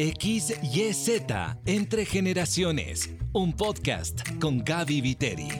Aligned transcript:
XYZ 0.00 1.26
Entre 1.66 2.06
Generaciones, 2.06 3.14
un 3.34 3.52
podcast 3.52 4.22
con 4.40 4.64
Gaby 4.64 5.02
Viteri. 5.02 5.50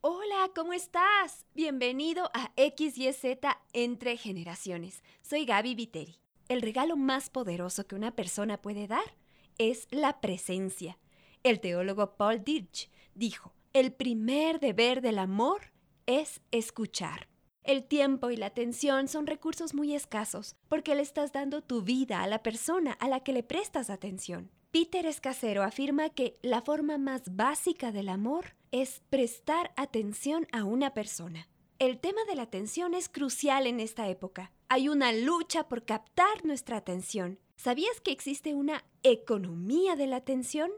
Hola, 0.00 0.48
¿cómo 0.54 0.74
estás? 0.74 1.44
Bienvenido 1.56 2.30
a 2.34 2.52
XYZ 2.54 3.24
Entre 3.72 4.16
Generaciones. 4.16 5.02
Soy 5.22 5.44
Gaby 5.44 5.74
Viteri. 5.74 6.20
El 6.46 6.62
regalo 6.62 6.96
más 6.96 7.30
poderoso 7.30 7.84
que 7.88 7.96
una 7.96 8.14
persona 8.14 8.62
puede 8.62 8.86
dar 8.86 9.16
es 9.58 9.88
la 9.90 10.20
presencia. 10.20 11.00
El 11.42 11.58
teólogo 11.58 12.14
Paul 12.16 12.44
Dirch 12.44 12.90
dijo, 13.16 13.54
el 13.72 13.92
primer 13.92 14.60
deber 14.60 15.00
del 15.00 15.18
amor 15.18 15.72
es 16.06 16.42
escuchar. 16.52 17.31
El 17.64 17.84
tiempo 17.84 18.30
y 18.30 18.36
la 18.36 18.46
atención 18.46 19.06
son 19.06 19.28
recursos 19.28 19.72
muy 19.72 19.94
escasos 19.94 20.56
porque 20.68 20.96
le 20.96 21.02
estás 21.02 21.32
dando 21.32 21.62
tu 21.62 21.82
vida 21.82 22.20
a 22.20 22.26
la 22.26 22.42
persona 22.42 22.92
a 22.94 23.08
la 23.08 23.20
que 23.20 23.32
le 23.32 23.44
prestas 23.44 23.88
atención. 23.88 24.50
Peter 24.72 25.06
Escasero 25.06 25.62
afirma 25.62 26.08
que 26.08 26.38
la 26.42 26.62
forma 26.62 26.98
más 26.98 27.36
básica 27.36 27.92
del 27.92 28.08
amor 28.08 28.56
es 28.72 29.02
prestar 29.10 29.72
atención 29.76 30.48
a 30.50 30.64
una 30.64 30.92
persona. 30.92 31.48
El 31.78 32.00
tema 32.00 32.24
de 32.28 32.34
la 32.34 32.42
atención 32.42 32.94
es 32.94 33.08
crucial 33.08 33.68
en 33.68 33.78
esta 33.78 34.08
época. 34.08 34.50
Hay 34.68 34.88
una 34.88 35.12
lucha 35.12 35.68
por 35.68 35.84
captar 35.84 36.44
nuestra 36.44 36.78
atención. 36.78 37.38
¿Sabías 37.54 38.00
que 38.00 38.10
existe 38.10 38.54
una 38.54 38.84
economía 39.04 39.94
de 39.94 40.08
la 40.08 40.16
atención? 40.16 40.72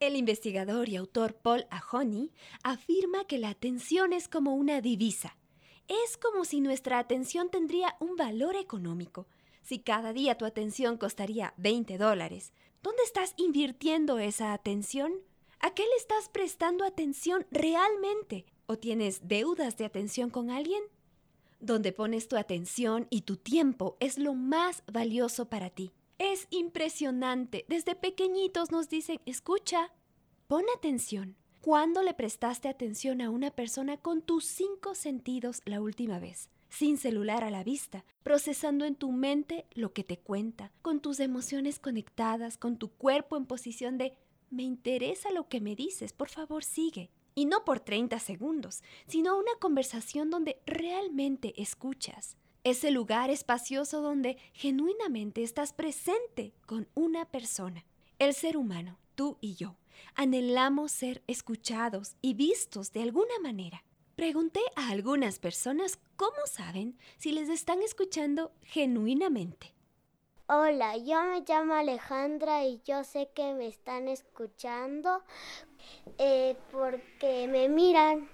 El 0.00 0.16
investigador 0.16 0.88
y 0.88 0.96
autor 0.96 1.34
Paul 1.34 1.66
Ahony 1.70 2.32
afirma 2.64 3.26
que 3.26 3.38
la 3.38 3.50
atención 3.50 4.12
es 4.12 4.26
como 4.28 4.56
una 4.56 4.80
divisa 4.80 5.36
es 5.88 6.16
como 6.16 6.44
si 6.44 6.60
nuestra 6.60 6.98
atención 6.98 7.50
tendría 7.50 7.96
un 8.00 8.16
valor 8.16 8.56
económico. 8.56 9.26
Si 9.62 9.78
cada 9.78 10.12
día 10.12 10.38
tu 10.38 10.44
atención 10.44 10.96
costaría 10.96 11.54
20 11.56 11.98
dólares, 11.98 12.52
¿dónde 12.82 13.02
estás 13.02 13.34
invirtiendo 13.36 14.18
esa 14.18 14.52
atención? 14.52 15.12
¿A 15.60 15.70
qué 15.70 15.82
le 15.82 15.96
estás 15.96 16.28
prestando 16.28 16.84
atención 16.84 17.46
realmente? 17.50 18.46
¿O 18.66 18.78
tienes 18.78 19.26
deudas 19.26 19.76
de 19.76 19.84
atención 19.84 20.30
con 20.30 20.50
alguien? 20.50 20.82
Donde 21.60 21.92
pones 21.92 22.28
tu 22.28 22.36
atención 22.36 23.06
y 23.10 23.22
tu 23.22 23.36
tiempo 23.36 23.96
es 23.98 24.18
lo 24.18 24.34
más 24.34 24.82
valioso 24.86 25.48
para 25.48 25.70
ti. 25.70 25.92
Es 26.18 26.46
impresionante. 26.50 27.64
Desde 27.68 27.94
pequeñitos 27.94 28.70
nos 28.70 28.88
dicen, 28.88 29.20
escucha, 29.26 29.92
pon 30.46 30.64
atención. 30.76 31.36
¿Cuándo 31.66 32.04
le 32.04 32.14
prestaste 32.14 32.68
atención 32.68 33.20
a 33.20 33.28
una 33.28 33.50
persona 33.50 33.96
con 33.96 34.22
tus 34.22 34.44
cinco 34.44 34.94
sentidos 34.94 35.62
la 35.64 35.80
última 35.80 36.20
vez? 36.20 36.48
Sin 36.68 36.96
celular 36.96 37.42
a 37.42 37.50
la 37.50 37.64
vista, 37.64 38.04
procesando 38.22 38.84
en 38.84 38.94
tu 38.94 39.10
mente 39.10 39.66
lo 39.74 39.92
que 39.92 40.04
te 40.04 40.16
cuenta, 40.16 40.70
con 40.80 41.00
tus 41.00 41.18
emociones 41.18 41.80
conectadas, 41.80 42.56
con 42.56 42.76
tu 42.78 42.90
cuerpo 42.90 43.36
en 43.36 43.46
posición 43.46 43.98
de 43.98 44.16
me 44.48 44.62
interesa 44.62 45.32
lo 45.32 45.48
que 45.48 45.60
me 45.60 45.74
dices, 45.74 46.12
por 46.12 46.28
favor 46.28 46.62
sigue. 46.62 47.10
Y 47.34 47.46
no 47.46 47.64
por 47.64 47.80
30 47.80 48.20
segundos, 48.20 48.84
sino 49.08 49.36
una 49.36 49.56
conversación 49.58 50.30
donde 50.30 50.62
realmente 50.66 51.52
escuchas. 51.60 52.36
Ese 52.62 52.92
lugar 52.92 53.28
espacioso 53.28 54.02
donde 54.02 54.38
genuinamente 54.52 55.42
estás 55.42 55.72
presente 55.72 56.54
con 56.64 56.86
una 56.94 57.24
persona. 57.24 57.84
El 58.20 58.34
ser 58.34 58.56
humano, 58.56 59.00
tú 59.16 59.38
y 59.40 59.54
yo 59.54 59.76
anhelamos 60.14 60.92
ser 60.92 61.22
escuchados 61.26 62.16
y 62.22 62.34
vistos 62.34 62.92
de 62.92 63.02
alguna 63.02 63.38
manera. 63.42 63.82
Pregunté 64.14 64.60
a 64.76 64.90
algunas 64.90 65.38
personas 65.38 65.98
cómo 66.16 66.46
saben 66.46 66.96
si 67.18 67.32
les 67.32 67.48
están 67.48 67.82
escuchando 67.82 68.52
genuinamente. 68.62 69.74
Hola, 70.48 70.96
yo 70.96 71.22
me 71.24 71.42
llamo 71.46 71.74
Alejandra 71.74 72.64
y 72.64 72.80
yo 72.84 73.02
sé 73.02 73.30
que 73.34 73.52
me 73.54 73.66
están 73.66 74.06
escuchando 74.06 75.22
eh, 76.18 76.56
porque 76.70 77.48
me 77.48 77.68
miran. 77.68 78.28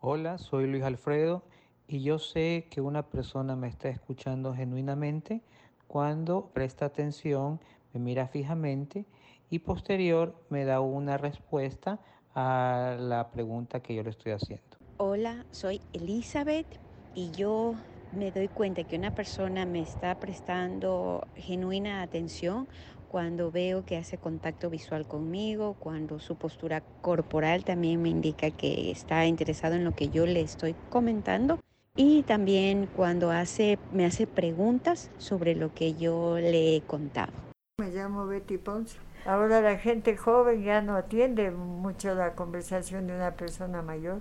Hola, 0.00 0.36
soy 0.38 0.66
Luis 0.66 0.84
Alfredo 0.84 1.42
y 1.88 2.02
yo 2.02 2.18
sé 2.18 2.66
que 2.70 2.80
una 2.80 3.08
persona 3.08 3.56
me 3.56 3.68
está 3.68 3.88
escuchando 3.88 4.54
genuinamente 4.54 5.42
cuando 5.86 6.50
presta 6.52 6.84
atención, 6.86 7.60
me 7.92 8.00
mira 8.00 8.28
fijamente 8.28 9.06
y 9.54 9.60
posterior 9.60 10.34
me 10.50 10.64
da 10.64 10.80
una 10.80 11.16
respuesta 11.16 12.00
a 12.34 12.96
la 12.98 13.30
pregunta 13.30 13.80
que 13.80 13.94
yo 13.94 14.02
le 14.02 14.10
estoy 14.10 14.32
haciendo. 14.32 14.64
Hola, 14.96 15.46
soy 15.52 15.80
Elizabeth 15.92 16.66
y 17.14 17.30
yo 17.30 17.76
me 18.10 18.32
doy 18.32 18.48
cuenta 18.48 18.82
que 18.82 18.96
una 18.96 19.14
persona 19.14 19.64
me 19.64 19.80
está 19.80 20.16
prestando 20.16 21.24
genuina 21.36 22.02
atención 22.02 22.66
cuando 23.08 23.52
veo 23.52 23.84
que 23.84 23.96
hace 23.96 24.18
contacto 24.18 24.70
visual 24.70 25.06
conmigo, 25.06 25.76
cuando 25.78 26.18
su 26.18 26.34
postura 26.34 26.82
corporal 27.00 27.62
también 27.64 28.02
me 28.02 28.08
indica 28.08 28.50
que 28.50 28.90
está 28.90 29.24
interesado 29.24 29.76
en 29.76 29.84
lo 29.84 29.94
que 29.94 30.08
yo 30.08 30.26
le 30.26 30.40
estoy 30.40 30.74
comentando 30.90 31.60
y 31.94 32.24
también 32.24 32.88
cuando 32.96 33.30
hace, 33.30 33.78
me 33.92 34.04
hace 34.04 34.26
preguntas 34.26 35.12
sobre 35.18 35.54
lo 35.54 35.72
que 35.72 35.94
yo 35.94 36.38
le 36.40 36.74
he 36.74 36.80
contado. 36.80 37.32
Me 37.78 37.90
llamo 37.90 38.26
Betty 38.26 38.58
Ponce 38.58 38.98
Ahora 39.26 39.62
la 39.62 39.78
gente 39.78 40.18
joven 40.18 40.62
ya 40.62 40.82
no 40.82 40.96
atiende 40.96 41.50
mucho 41.50 42.14
la 42.14 42.34
conversación 42.34 43.06
de 43.06 43.16
una 43.16 43.30
persona 43.30 43.80
mayor. 43.80 44.20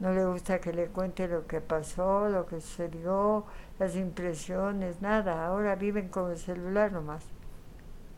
No 0.00 0.12
le 0.12 0.24
gusta 0.24 0.60
que 0.60 0.72
le 0.72 0.86
cuente 0.86 1.28
lo 1.28 1.46
que 1.46 1.60
pasó, 1.60 2.30
lo 2.30 2.46
que 2.46 2.62
sucedió, 2.62 3.44
las 3.78 3.96
impresiones, 3.96 5.02
nada. 5.02 5.46
Ahora 5.46 5.74
viven 5.74 6.08
con 6.08 6.30
el 6.30 6.38
celular 6.38 6.90
nomás. 6.90 7.26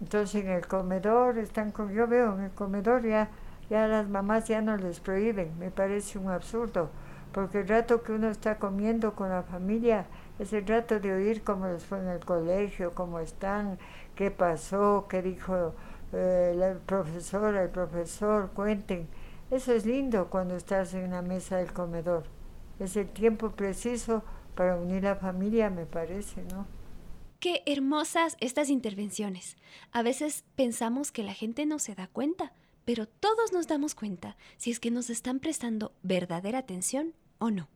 Entonces 0.01 0.45
en 0.45 0.51
el 0.51 0.67
comedor 0.69 1.39
están 1.39 1.73
con, 1.73 1.93
yo 1.93 2.07
veo 2.07 2.35
en 2.35 2.45
el 2.45 2.51
comedor 2.53 3.03
ya, 3.03 3.29
ya 3.69 3.89
las 3.89 4.09
mamás 4.09 4.47
ya 4.47 4.63
no 4.63 4.77
les 4.77 5.01
prohíben. 5.01 5.59
Me 5.59 5.73
parece 5.73 6.19
un 6.19 6.31
absurdo, 6.31 6.91
porque 7.33 7.63
el 7.63 7.69
rato 7.69 8.03
que 8.03 8.13
uno 8.13 8.29
está 8.29 8.59
comiendo 8.59 9.15
con 9.15 9.29
la 9.29 9.43
familia 9.43 10.07
es 10.39 10.53
el 10.53 10.67
rato 10.67 11.01
de 11.01 11.13
oír 11.13 11.43
cómo 11.43 11.67
les 11.67 11.85
fue 11.85 11.99
en 11.99 12.09
el 12.09 12.25
colegio, 12.25 12.95
cómo 12.95 13.19
están, 13.19 13.79
qué 14.21 14.31
pasó, 14.31 15.07
qué 15.09 15.23
dijo 15.23 15.73
eh, 16.13 16.53
la 16.55 16.75
profesora, 16.75 17.63
el 17.63 17.71
profesor, 17.71 18.51
cuenten. 18.51 19.09
Eso 19.51 19.73
es 19.73 19.87
lindo 19.87 20.29
cuando 20.29 20.57
estás 20.57 20.93
en 20.93 21.05
una 21.05 21.23
mesa 21.23 21.57
del 21.57 21.73
comedor. 21.73 22.25
Es 22.79 22.97
el 22.97 23.09
tiempo 23.09 23.53
preciso 23.53 24.23
para 24.55 24.77
unir 24.77 25.05
la 25.05 25.17
familia, 25.17 25.71
me 25.71 25.87
parece, 25.87 26.43
¿no? 26.53 26.67
Qué 27.39 27.63
hermosas 27.65 28.37
estas 28.41 28.69
intervenciones. 28.69 29.57
A 29.91 30.03
veces 30.03 30.45
pensamos 30.55 31.13
que 31.13 31.23
la 31.23 31.33
gente 31.33 31.65
no 31.65 31.79
se 31.79 31.95
da 31.95 32.07
cuenta, 32.07 32.53
pero 32.85 33.09
todos 33.09 33.55
nos 33.55 33.69
damos 33.69 33.95
cuenta 33.95 34.37
si 34.59 34.71
es 34.71 34.81
que 34.81 34.91
nos 34.91 35.09
están 35.09 35.41
prestando 35.41 35.95
verdadera 36.03 36.59
atención 36.59 37.15
o 37.39 37.51
no. 37.51 37.71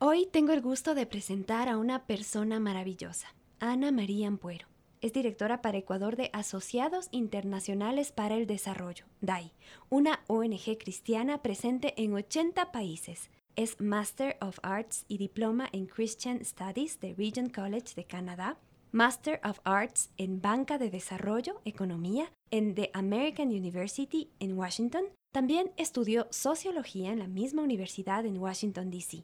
Hoy 0.00 0.26
tengo 0.26 0.52
el 0.52 0.62
gusto 0.62 0.96
de 0.96 1.06
presentar 1.06 1.68
a 1.68 1.78
una 1.78 2.06
persona 2.06 2.58
maravillosa, 2.58 3.28
Ana 3.60 3.92
María 3.92 4.26
Ampuero. 4.26 4.66
Es 5.06 5.12
directora 5.12 5.62
para 5.62 5.78
Ecuador 5.78 6.16
de 6.16 6.30
Asociados 6.32 7.06
Internacionales 7.12 8.10
para 8.10 8.34
el 8.34 8.48
Desarrollo, 8.48 9.04
DAI, 9.20 9.52
una 9.88 10.24
ONG 10.26 10.78
cristiana 10.80 11.42
presente 11.42 11.94
en 11.96 12.12
80 12.12 12.72
países. 12.72 13.30
Es 13.54 13.80
Master 13.80 14.36
of 14.40 14.58
Arts 14.64 15.04
y 15.06 15.18
diploma 15.18 15.68
en 15.70 15.86
Christian 15.86 16.44
Studies 16.44 16.98
de 16.98 17.14
Regent 17.14 17.54
College 17.54 17.94
de 17.94 18.04
Canadá, 18.04 18.58
Master 18.90 19.40
of 19.44 19.60
Arts 19.62 20.10
en 20.16 20.42
Banca 20.42 20.76
de 20.76 20.90
Desarrollo, 20.90 21.60
Economía, 21.64 22.32
en 22.50 22.74
The 22.74 22.90
American 22.92 23.50
University 23.50 24.32
en 24.40 24.58
Washington. 24.58 25.04
También 25.32 25.70
estudió 25.76 26.26
sociología 26.30 27.12
en 27.12 27.20
la 27.20 27.28
misma 27.28 27.62
universidad 27.62 28.26
en 28.26 28.38
Washington, 28.38 28.90
D.C. 28.90 29.22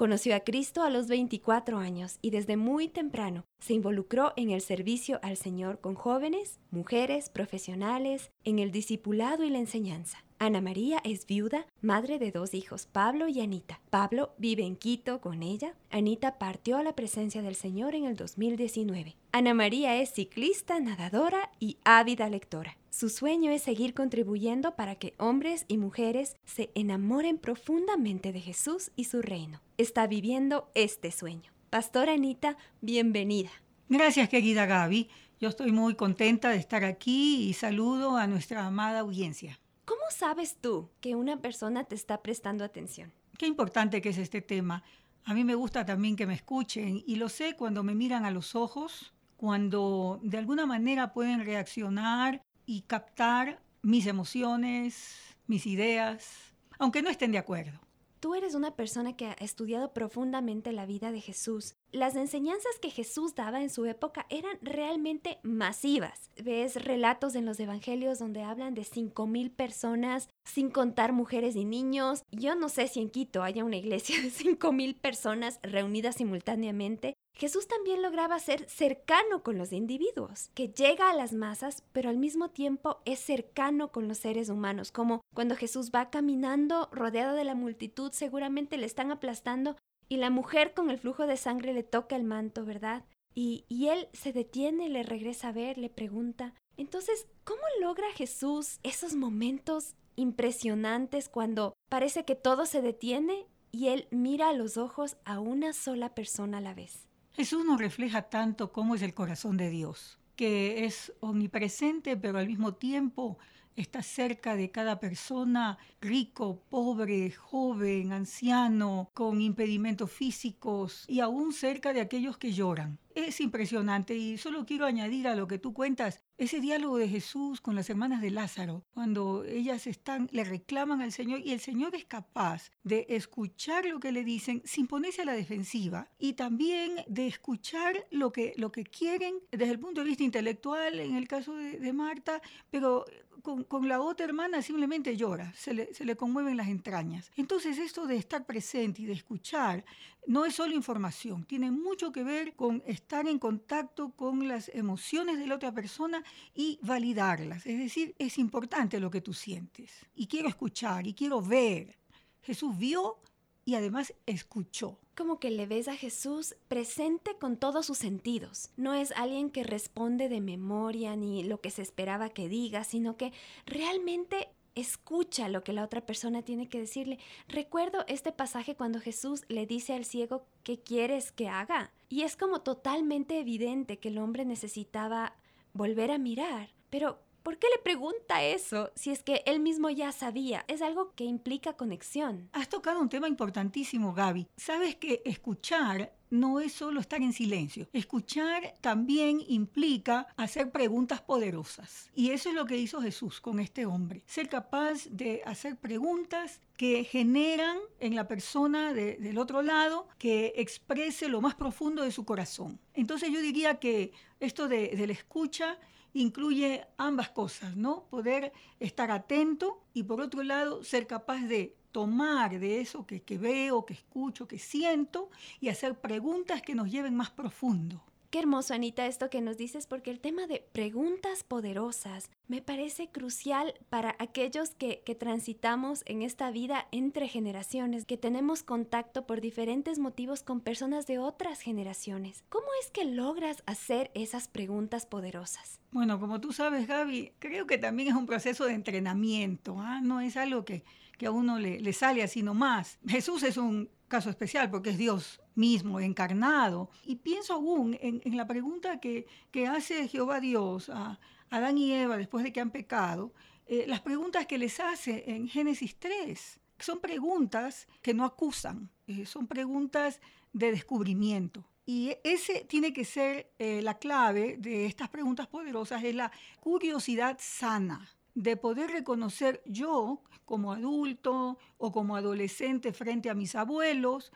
Conoció 0.00 0.34
a 0.34 0.40
Cristo 0.40 0.82
a 0.82 0.88
los 0.88 1.08
24 1.08 1.76
años 1.76 2.18
y 2.22 2.30
desde 2.30 2.56
muy 2.56 2.88
temprano 2.88 3.44
se 3.58 3.74
involucró 3.74 4.32
en 4.34 4.48
el 4.48 4.62
servicio 4.62 5.20
al 5.22 5.36
Señor 5.36 5.78
con 5.82 5.94
jóvenes, 5.94 6.58
mujeres, 6.70 7.28
profesionales, 7.28 8.30
en 8.44 8.60
el 8.60 8.70
discipulado 8.70 9.44
y 9.44 9.50
la 9.50 9.58
enseñanza. 9.58 10.24
Ana 10.38 10.62
María 10.62 11.02
es 11.04 11.26
viuda, 11.26 11.66
madre 11.82 12.18
de 12.18 12.32
dos 12.32 12.54
hijos, 12.54 12.86
Pablo 12.86 13.28
y 13.28 13.42
Anita. 13.42 13.82
Pablo 13.90 14.30
vive 14.38 14.64
en 14.64 14.76
Quito 14.76 15.20
con 15.20 15.42
ella. 15.42 15.74
Anita 15.90 16.38
partió 16.38 16.78
a 16.78 16.82
la 16.82 16.96
presencia 16.96 17.42
del 17.42 17.54
Señor 17.54 17.94
en 17.94 18.06
el 18.06 18.16
2019. 18.16 19.18
Ana 19.32 19.52
María 19.52 20.00
es 20.00 20.14
ciclista, 20.14 20.80
nadadora 20.80 21.50
y 21.60 21.76
ávida 21.84 22.30
lectora. 22.30 22.78
Su 22.90 23.08
sueño 23.08 23.52
es 23.52 23.62
seguir 23.62 23.94
contribuyendo 23.94 24.74
para 24.74 24.96
que 24.96 25.14
hombres 25.16 25.64
y 25.68 25.78
mujeres 25.78 26.34
se 26.44 26.72
enamoren 26.74 27.38
profundamente 27.38 28.32
de 28.32 28.40
Jesús 28.40 28.90
y 28.96 29.04
su 29.04 29.22
reino. 29.22 29.60
Está 29.78 30.08
viviendo 30.08 30.72
este 30.74 31.12
sueño. 31.12 31.52
Pastora 31.70 32.14
Anita, 32.14 32.56
bienvenida. 32.80 33.50
Gracias, 33.88 34.28
querida 34.28 34.66
Gaby. 34.66 35.08
Yo 35.38 35.48
estoy 35.48 35.70
muy 35.70 35.94
contenta 35.94 36.50
de 36.50 36.56
estar 36.56 36.82
aquí 36.82 37.48
y 37.48 37.52
saludo 37.52 38.16
a 38.16 38.26
nuestra 38.26 38.66
amada 38.66 39.00
audiencia. 39.00 39.60
¿Cómo 39.84 40.02
sabes 40.10 40.56
tú 40.60 40.90
que 41.00 41.14
una 41.14 41.40
persona 41.40 41.84
te 41.84 41.94
está 41.94 42.20
prestando 42.22 42.64
atención? 42.64 43.12
Qué 43.38 43.46
importante 43.46 44.00
que 44.00 44.08
es 44.08 44.18
este 44.18 44.42
tema. 44.42 44.82
A 45.24 45.32
mí 45.32 45.44
me 45.44 45.54
gusta 45.54 45.86
también 45.86 46.16
que 46.16 46.26
me 46.26 46.34
escuchen 46.34 47.04
y 47.06 47.16
lo 47.16 47.28
sé 47.28 47.54
cuando 47.54 47.84
me 47.84 47.94
miran 47.94 48.24
a 48.24 48.32
los 48.32 48.56
ojos, 48.56 49.14
cuando 49.36 50.18
de 50.24 50.38
alguna 50.38 50.66
manera 50.66 51.12
pueden 51.12 51.44
reaccionar 51.44 52.42
y 52.70 52.82
captar 52.82 53.60
mis 53.82 54.06
emociones, 54.06 55.16
mis 55.48 55.66
ideas, 55.66 56.54
aunque 56.78 57.02
no 57.02 57.10
estén 57.10 57.32
de 57.32 57.38
acuerdo. 57.38 57.80
Tú 58.20 58.36
eres 58.36 58.54
una 58.54 58.76
persona 58.76 59.16
que 59.16 59.26
ha 59.26 59.32
estudiado 59.32 59.92
profundamente 59.92 60.70
la 60.70 60.86
vida 60.86 61.10
de 61.10 61.20
Jesús. 61.20 61.74
Las 61.90 62.14
enseñanzas 62.14 62.78
que 62.80 62.90
Jesús 62.90 63.34
daba 63.34 63.60
en 63.60 63.70
su 63.70 63.86
época 63.86 64.26
eran 64.28 64.56
realmente 64.62 65.40
masivas. 65.42 66.30
Ves 66.36 66.76
relatos 66.84 67.34
en 67.34 67.44
los 67.44 67.58
evangelios 67.58 68.20
donde 68.20 68.44
hablan 68.44 68.74
de 68.74 68.82
5.000 68.82 69.50
personas, 69.50 70.28
sin 70.44 70.70
contar 70.70 71.12
mujeres 71.12 71.56
y 71.56 71.64
niños. 71.64 72.22
Yo 72.30 72.54
no 72.54 72.68
sé 72.68 72.86
si 72.86 73.00
en 73.00 73.10
Quito 73.10 73.42
haya 73.42 73.64
una 73.64 73.78
iglesia 73.78 74.14
de 74.22 74.28
5.000 74.28 74.94
personas 75.00 75.58
reunidas 75.64 76.16
simultáneamente, 76.16 77.14
Jesús 77.40 77.66
también 77.66 78.02
lograba 78.02 78.38
ser 78.38 78.68
cercano 78.68 79.42
con 79.42 79.56
los 79.56 79.72
individuos, 79.72 80.50
que 80.52 80.68
llega 80.68 81.08
a 81.08 81.14
las 81.14 81.32
masas, 81.32 81.82
pero 81.90 82.10
al 82.10 82.18
mismo 82.18 82.50
tiempo 82.50 83.00
es 83.06 83.18
cercano 83.18 83.92
con 83.92 84.08
los 84.08 84.18
seres 84.18 84.50
humanos, 84.50 84.92
como 84.92 85.22
cuando 85.34 85.56
Jesús 85.56 85.90
va 85.90 86.10
caminando 86.10 86.90
rodeado 86.92 87.34
de 87.34 87.44
la 87.44 87.54
multitud, 87.54 88.12
seguramente 88.12 88.76
le 88.76 88.84
están 88.84 89.10
aplastando 89.10 89.78
y 90.06 90.18
la 90.18 90.28
mujer 90.28 90.74
con 90.74 90.90
el 90.90 90.98
flujo 90.98 91.26
de 91.26 91.38
sangre 91.38 91.72
le 91.72 91.82
toca 91.82 92.14
el 92.14 92.24
manto, 92.24 92.66
¿verdad? 92.66 93.06
Y, 93.34 93.64
él 93.88 94.08
se 94.12 94.34
detiene, 94.34 94.90
le 94.90 95.02
regresa 95.02 95.48
a 95.48 95.52
ver, 95.52 95.78
le 95.78 95.88
pregunta. 95.88 96.52
Entonces, 96.76 97.26
¿cómo 97.44 97.62
logra 97.80 98.10
Jesús 98.12 98.80
esos 98.82 99.14
momentos 99.14 99.94
impresionantes 100.14 101.30
cuando 101.30 101.72
parece 101.88 102.26
que 102.26 102.34
todo 102.34 102.66
se 102.66 102.82
detiene 102.82 103.46
y 103.72 103.88
él 103.88 104.08
mira 104.10 104.50
a 104.50 104.52
los 104.52 104.76
ojos 104.76 105.16
a 105.24 105.40
una 105.40 105.72
sola 105.72 106.14
persona 106.14 106.58
a 106.58 106.60
la 106.60 106.74
vez? 106.74 107.09
Jesús 107.40 107.64
nos 107.64 107.80
refleja 107.80 108.20
tanto 108.20 108.70
cómo 108.70 108.94
es 108.94 109.00
el 109.00 109.14
corazón 109.14 109.56
de 109.56 109.70
Dios, 109.70 110.18
que 110.36 110.84
es 110.84 111.14
omnipresente, 111.20 112.14
pero 112.18 112.36
al 112.36 112.46
mismo 112.46 112.74
tiempo 112.74 113.38
está 113.76 114.02
cerca 114.02 114.56
de 114.56 114.70
cada 114.70 115.00
persona, 115.00 115.78
rico, 116.02 116.62
pobre, 116.68 117.30
joven, 117.30 118.12
anciano, 118.12 119.10
con 119.14 119.40
impedimentos 119.40 120.12
físicos 120.12 121.06
y 121.08 121.20
aún 121.20 121.54
cerca 121.54 121.94
de 121.94 122.02
aquellos 122.02 122.36
que 122.36 122.52
lloran. 122.52 122.98
Es 123.14 123.40
impresionante 123.40 124.16
y 124.16 124.38
solo 124.38 124.64
quiero 124.66 124.86
añadir 124.86 125.26
a 125.26 125.34
lo 125.34 125.48
que 125.48 125.58
tú 125.58 125.72
cuentas 125.72 126.22
ese 126.40 126.60
diálogo 126.60 126.96
de 126.96 127.06
Jesús 127.06 127.60
con 127.60 127.74
las 127.74 127.90
hermanas 127.90 128.22
de 128.22 128.30
Lázaro, 128.30 128.82
cuando 128.94 129.44
ellas 129.44 129.86
están, 129.86 130.26
le 130.32 130.42
reclaman 130.42 131.02
al 131.02 131.12
Señor 131.12 131.40
y 131.44 131.52
el 131.52 131.60
Señor 131.60 131.94
es 131.94 132.06
capaz 132.06 132.70
de 132.82 133.04
escuchar 133.10 133.84
lo 133.84 134.00
que 134.00 134.10
le 134.10 134.24
dicen 134.24 134.62
sin 134.64 134.86
ponerse 134.86 135.20
a 135.20 135.26
la 135.26 135.34
defensiva 135.34 136.08
y 136.18 136.32
también 136.32 137.04
de 137.08 137.26
escuchar 137.26 138.06
lo 138.10 138.32
que, 138.32 138.54
lo 138.56 138.72
que 138.72 138.84
quieren 138.84 139.34
desde 139.50 139.72
el 139.72 139.80
punto 139.80 140.00
de 140.00 140.06
vista 140.06 140.24
intelectual, 140.24 140.98
en 140.98 141.16
el 141.16 141.28
caso 141.28 141.54
de, 141.54 141.92
Marta, 141.92 142.40
pero 142.70 143.04
con, 143.42 143.64
con, 143.64 143.86
la 143.86 144.00
otra 144.00 144.24
hermana 144.24 144.62
simplemente 144.62 145.16
llora, 145.16 145.52
se 145.54 145.74
le, 145.74 145.92
se 145.92 146.06
le 146.06 146.16
conmueven 146.16 146.56
las 146.56 146.68
entrañas. 146.68 147.30
Entonces 147.36 147.76
esto 147.78 148.06
de 148.06 148.16
estar 148.16 148.46
presente 148.46 149.02
y 149.02 149.06
de 149.06 149.12
escuchar 149.12 149.84
no 150.26 150.44
es 150.44 150.54
solo 150.54 150.74
información, 150.74 151.44
tiene 151.44 151.70
mucho 151.70 152.12
que 152.12 152.22
ver 152.22 152.54
con 152.54 152.82
estar 152.86 153.26
en 153.26 153.38
contacto 153.38 154.10
con 154.12 154.46
las 154.48 154.70
emociones 154.74 155.38
de 155.38 155.46
la 155.46 155.56
otra 155.56 155.72
persona 155.72 156.22
y 156.54 156.78
validarlas. 156.82 157.66
Es 157.66 157.78
decir, 157.78 158.14
es 158.18 158.38
importante 158.38 159.00
lo 159.00 159.10
que 159.10 159.20
tú 159.20 159.32
sientes. 159.32 159.90
Y 160.14 160.26
quiero 160.26 160.48
escuchar 160.48 161.06
y 161.06 161.14
quiero 161.14 161.42
ver. 161.42 161.98
Jesús 162.42 162.76
vio 162.76 163.18
y 163.64 163.74
además 163.74 164.14
escuchó. 164.26 164.98
Como 165.16 165.38
que 165.38 165.50
le 165.50 165.66
ves 165.66 165.88
a 165.88 165.96
Jesús 165.96 166.56
presente 166.68 167.36
con 167.38 167.56
todos 167.56 167.86
sus 167.86 167.98
sentidos. 167.98 168.70
No 168.76 168.94
es 168.94 169.12
alguien 169.12 169.50
que 169.50 169.64
responde 169.64 170.28
de 170.28 170.40
memoria 170.40 171.14
ni 171.16 171.44
lo 171.44 171.60
que 171.60 171.70
se 171.70 171.82
esperaba 171.82 172.30
que 172.30 172.48
diga, 172.48 172.84
sino 172.84 173.16
que 173.16 173.32
realmente 173.66 174.48
escucha 174.74 175.48
lo 175.48 175.64
que 175.64 175.72
la 175.72 175.84
otra 175.84 176.04
persona 176.04 176.42
tiene 176.42 176.68
que 176.68 176.80
decirle. 176.80 177.18
Recuerdo 177.48 178.04
este 178.06 178.32
pasaje 178.32 178.76
cuando 178.76 179.00
Jesús 179.00 179.44
le 179.48 179.66
dice 179.66 179.94
al 179.94 180.04
ciego, 180.04 180.46
¿qué 180.62 180.80
quieres 180.80 181.32
que 181.32 181.48
haga? 181.48 181.92
Y 182.08 182.22
es 182.22 182.36
como 182.36 182.62
totalmente 182.62 183.38
evidente 183.38 183.98
que 183.98 184.08
el 184.08 184.18
hombre 184.18 184.44
necesitaba 184.44 185.34
volver 185.72 186.10
a 186.10 186.18
mirar. 186.18 186.70
Pero, 186.90 187.20
¿por 187.42 187.58
qué 187.58 187.66
le 187.74 187.82
pregunta 187.82 188.42
eso 188.42 188.90
si 188.94 189.10
es 189.10 189.22
que 189.22 189.42
él 189.46 189.60
mismo 189.60 189.90
ya 189.90 190.12
sabía? 190.12 190.64
Es 190.68 190.82
algo 190.82 191.12
que 191.14 191.24
implica 191.24 191.74
conexión. 191.74 192.48
Has 192.52 192.68
tocado 192.68 193.00
un 193.00 193.08
tema 193.08 193.28
importantísimo, 193.28 194.12
Gaby. 194.14 194.48
Sabes 194.56 194.96
que 194.96 195.22
escuchar 195.24 196.12
no 196.30 196.60
es 196.60 196.72
solo 196.72 197.00
estar 197.00 197.20
en 197.20 197.32
silencio. 197.32 197.88
Escuchar 197.92 198.76
también 198.80 199.42
implica 199.48 200.28
hacer 200.36 200.70
preguntas 200.70 201.20
poderosas. 201.20 202.10
Y 202.14 202.30
eso 202.30 202.48
es 202.48 202.54
lo 202.54 202.66
que 202.66 202.78
hizo 202.78 203.02
Jesús 203.02 203.40
con 203.40 203.60
este 203.60 203.84
hombre. 203.84 204.22
Ser 204.26 204.48
capaz 204.48 205.06
de 205.10 205.42
hacer 205.44 205.76
preguntas 205.76 206.60
que 206.76 207.04
generan 207.04 207.76
en 207.98 208.14
la 208.14 208.26
persona 208.26 208.94
del 208.94 209.36
otro 209.38 209.60
lado 209.60 210.08
que 210.18 210.54
exprese 210.56 211.28
lo 211.28 211.40
más 211.40 211.54
profundo 211.54 212.02
de 212.02 212.12
su 212.12 212.24
corazón. 212.24 212.80
Entonces 212.94 213.30
yo 213.30 213.40
diría 213.42 213.78
que 213.78 214.12
esto 214.38 214.68
de, 214.68 214.88
de 214.96 215.06
la 215.06 215.12
escucha 215.12 215.78
incluye 216.12 216.86
ambas 216.96 217.30
cosas, 217.30 217.76
¿no? 217.76 218.04
Poder 218.10 218.52
estar 218.78 219.10
atento 219.10 219.82
y 219.94 220.02
por 220.02 220.20
otro 220.20 220.42
lado 220.42 220.82
ser 220.84 221.06
capaz 221.06 221.42
de 221.42 221.76
tomar 221.92 222.58
de 222.58 222.80
eso 222.80 223.06
que, 223.06 223.38
veo, 223.38 223.84
que 223.84 223.94
escucho, 223.94 224.46
que 224.46 224.58
siento 224.58 225.30
y 225.60 225.68
hacer 225.68 225.98
preguntas 226.00 226.62
que 226.62 226.74
nos 226.74 226.90
lleven 226.90 227.16
más 227.16 227.30
profundo. 227.30 228.02
Qué 228.30 228.38
hermoso, 228.38 228.74
Anita, 228.74 229.06
esto 229.06 229.28
que 229.28 229.40
nos 229.40 229.56
dices, 229.56 229.88
porque 229.88 230.12
el 230.12 230.20
tema 230.20 230.46
de 230.46 230.64
preguntas 230.72 231.42
poderosas 231.42 232.30
me 232.46 232.62
parece 232.62 233.08
crucial 233.08 233.74
para 233.88 234.14
aquellos 234.20 234.70
que, 234.70 235.02
que, 235.04 235.16
transitamos 235.16 236.04
en 236.06 236.22
esta 236.22 236.52
vida 236.52 236.86
entre 236.92 237.26
generaciones, 237.26 238.04
que 238.04 238.16
tenemos 238.16 238.62
contacto 238.62 239.26
por 239.26 239.40
diferentes 239.40 239.98
motivos 239.98 240.44
con 240.44 240.60
personas 240.60 241.08
de 241.08 241.18
otras 241.18 241.60
generaciones. 241.60 242.44
¿Cómo 242.50 242.68
es 242.80 242.92
que 242.92 243.04
logras 243.04 243.64
hacer 243.66 244.12
esas 244.14 244.46
preguntas 244.46 245.06
poderosas? 245.06 245.80
Bueno, 245.90 246.20
como 246.20 246.40
tú 246.40 246.52
sabes, 246.52 246.86
Gaby, 246.86 247.32
creo 247.40 247.66
que 247.66 247.78
también 247.78 248.10
es 248.10 248.14
un 248.14 248.26
proceso 248.26 248.64
de 248.64 248.74
entrenamiento, 248.74 249.80
¿ah? 249.80 250.00
no 250.00 250.20
es 250.20 250.36
algo 250.36 250.64
que, 250.64 250.84
que 251.18 251.26
a 251.26 251.32
uno 251.32 251.58
le, 251.58 251.80
le 251.80 251.92
sale 251.92 252.22
así 252.22 252.44
nomás. 252.44 253.00
Jesús 253.08 253.42
es 253.42 253.56
un 253.56 253.90
caso 254.10 254.28
especial 254.28 254.68
porque 254.70 254.90
es 254.90 254.98
Dios 254.98 255.40
mismo 255.54 256.00
encarnado. 256.00 256.90
Y 257.04 257.16
pienso 257.16 257.54
aún 257.54 257.96
en, 258.02 258.36
la 258.36 258.46
pregunta 258.46 259.00
que, 259.00 259.26
que, 259.50 259.66
hace 259.66 260.08
Jehová 260.08 260.40
Dios 260.40 260.90
a 260.90 261.18
Adán 261.48 261.78
y 261.78 261.92
Eva 261.92 262.18
después 262.18 262.44
de 262.44 262.52
que 262.52 262.60
han 262.60 262.72
pecado, 262.72 263.32
eh, 263.66 263.84
las 263.86 264.00
preguntas 264.00 264.46
que 264.46 264.58
les 264.58 264.80
hace 264.80 265.24
en 265.30 265.48
Génesis 265.48 265.96
3. 265.98 266.60
Son 266.80 266.98
preguntas 266.98 267.86
que 268.02 268.12
no 268.12 268.24
acusan, 268.24 268.90
eh, 269.06 269.24
son 269.26 269.46
preguntas 269.46 270.20
de 270.52 270.72
descubrimiento. 270.72 271.64
Y 271.86 272.16
ese 272.24 272.64
tiene 272.64 272.92
que 272.92 273.04
ser 273.04 273.52
eh, 273.58 273.80
la 273.80 273.98
clave 273.98 274.56
de 274.58 274.86
estas 274.86 275.08
preguntas 275.08 275.46
poderosas, 275.46 276.02
es 276.02 276.14
la 276.14 276.32
curiosidad 276.60 277.36
sana 277.40 278.08
de 278.40 278.56
poder 278.56 278.90
reconocer 278.90 279.62
yo 279.66 280.22
como 280.44 280.72
adulto 280.72 281.58
o 281.76 281.92
como 281.92 282.16
adolescente 282.16 282.92
frente 282.92 283.28
a 283.28 283.34
mis 283.34 283.54
abuelos. 283.54 284.32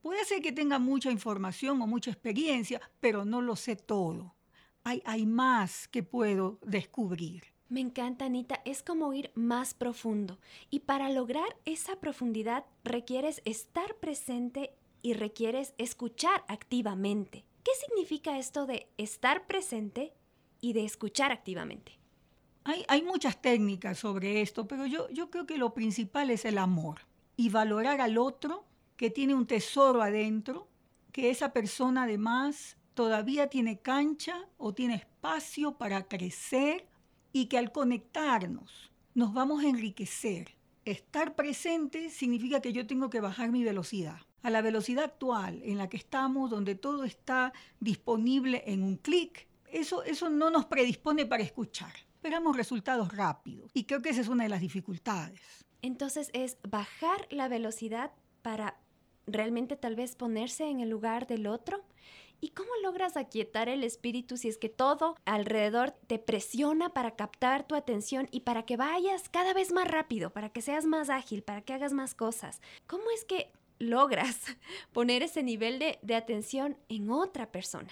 Puede 0.00 0.24
ser 0.24 0.40
que 0.40 0.52
tenga 0.52 0.78
mucha 0.78 1.10
información 1.10 1.80
o 1.82 1.86
mucha 1.86 2.10
experiencia, 2.10 2.80
pero 3.00 3.24
no 3.24 3.42
lo 3.42 3.54
sé 3.56 3.76
todo. 3.76 4.34
Hay, 4.82 5.02
hay 5.04 5.26
más 5.26 5.88
que 5.88 6.02
puedo 6.02 6.58
descubrir. 6.62 7.44
Me 7.68 7.80
encanta, 7.80 8.26
Anita. 8.26 8.60
Es 8.64 8.82
como 8.82 9.12
ir 9.12 9.30
más 9.34 9.74
profundo. 9.74 10.38
Y 10.70 10.80
para 10.80 11.10
lograr 11.10 11.56
esa 11.64 11.96
profundidad 11.96 12.64
requieres 12.82 13.42
estar 13.44 13.96
presente 13.96 14.74
y 15.02 15.14
requieres 15.14 15.74
escuchar 15.76 16.44
activamente. 16.48 17.44
¿Qué 17.62 17.72
significa 17.86 18.38
esto 18.38 18.66
de 18.66 18.88
estar 18.96 19.46
presente 19.46 20.14
y 20.60 20.72
de 20.72 20.84
escuchar 20.84 21.32
activamente? 21.32 22.03
Hay, 22.66 23.02
muchas 23.02 23.42
técnicas 23.42 23.98
sobre 23.98 24.40
esto, 24.40 24.66
pero 24.66 24.86
yo, 24.86 25.10
yo 25.10 25.30
creo 25.30 25.46
que 25.46 25.58
lo 25.58 25.74
principal 25.74 26.30
es 26.30 26.46
el 26.46 26.56
amor 26.56 27.02
y 27.36 27.50
valorar 27.50 28.00
al 28.00 28.16
otro 28.16 28.64
que 28.96 29.10
tiene 29.10 29.34
un 29.34 29.46
tesoro 29.46 30.00
adentro, 30.00 30.66
que 31.12 31.28
esa 31.28 31.52
persona 31.52 32.04
además 32.04 32.78
todavía 32.94 33.48
tiene 33.48 33.80
cancha 33.80 34.48
o 34.56 34.72
tiene 34.72 34.94
espacio 34.94 35.76
para 35.76 36.08
crecer 36.08 36.88
y 37.34 37.46
que 37.46 37.58
al 37.58 37.70
conectarnos 37.70 38.90
nos 39.12 39.34
vamos 39.34 39.62
a 39.62 39.68
enriquecer. 39.68 40.56
Estar 40.86 41.34
presente 41.34 42.08
significa 42.08 42.60
que 42.60 42.72
yo 42.72 42.86
tengo 42.86 43.10
que 43.10 43.20
bajar 43.20 43.52
mi 43.52 43.62
velocidad 43.62 44.20
a 44.42 44.48
la 44.48 44.62
velocidad 44.62 45.04
actual 45.04 45.60
en 45.64 45.76
la 45.76 45.90
que 45.90 45.98
estamos, 45.98 46.50
donde 46.50 46.74
todo 46.74 47.04
está 47.04 47.52
disponible 47.80 48.62
en 48.66 48.82
un 48.82 48.96
clic. 48.96 49.48
Eso, 49.70 50.02
eso 50.02 50.30
no 50.30 50.50
nos 50.50 50.64
predispone 50.64 51.26
para 51.26 51.42
escuchar 51.42 51.92
esperamos 52.24 52.56
resultados 52.56 53.14
rápidos. 53.14 53.70
Y 53.74 53.84
creo 53.84 54.00
que 54.00 54.08
esa 54.08 54.22
es 54.22 54.28
una 54.28 54.44
de 54.44 54.48
las 54.48 54.62
dificultades. 54.62 55.66
Entonces 55.82 56.30
es 56.32 56.56
bajar 56.66 57.26
la 57.30 57.48
velocidad 57.48 58.12
para 58.40 58.80
realmente 59.26 59.76
tal 59.76 59.94
vez 59.94 60.16
ponerse 60.16 60.64
en 60.64 60.80
el 60.80 60.88
lugar 60.88 61.26
del 61.26 61.46
otro 61.46 61.84
¿Y 62.40 62.50
cómo 62.50 62.68
logras 62.82 63.16
aquietar 63.16 63.70
el 63.70 63.84
espíritu 63.84 64.36
si 64.36 64.48
es 64.48 64.58
que 64.58 64.68
todo 64.68 65.16
alrededor 65.24 65.92
te 66.06 66.18
presiona 66.18 66.90
para 66.90 67.12
captar 67.12 67.66
tu 67.66 67.74
atención 67.74 68.28
y 68.30 68.40
para 68.40 68.66
que 68.66 68.76
vayas 68.76 69.30
cada 69.30 69.54
vez 69.54 69.72
más 69.72 69.88
rápido, 69.88 70.28
para 70.28 70.50
que 70.50 70.60
seas 70.60 70.84
más 70.84 71.08
ágil, 71.08 71.42
para 71.42 71.62
que 71.62 71.72
hagas 71.72 71.94
más 71.94 72.14
cosas? 72.14 72.60
¿Cómo 72.86 73.04
es 73.14 73.24
que 73.24 73.50
logras 73.78 74.36
poner 74.92 75.22
ese 75.22 75.42
nivel 75.42 75.78
de, 75.78 75.98
de 76.02 76.16
atención 76.16 76.76
en 76.90 77.10
otra 77.10 77.50
persona? 77.50 77.88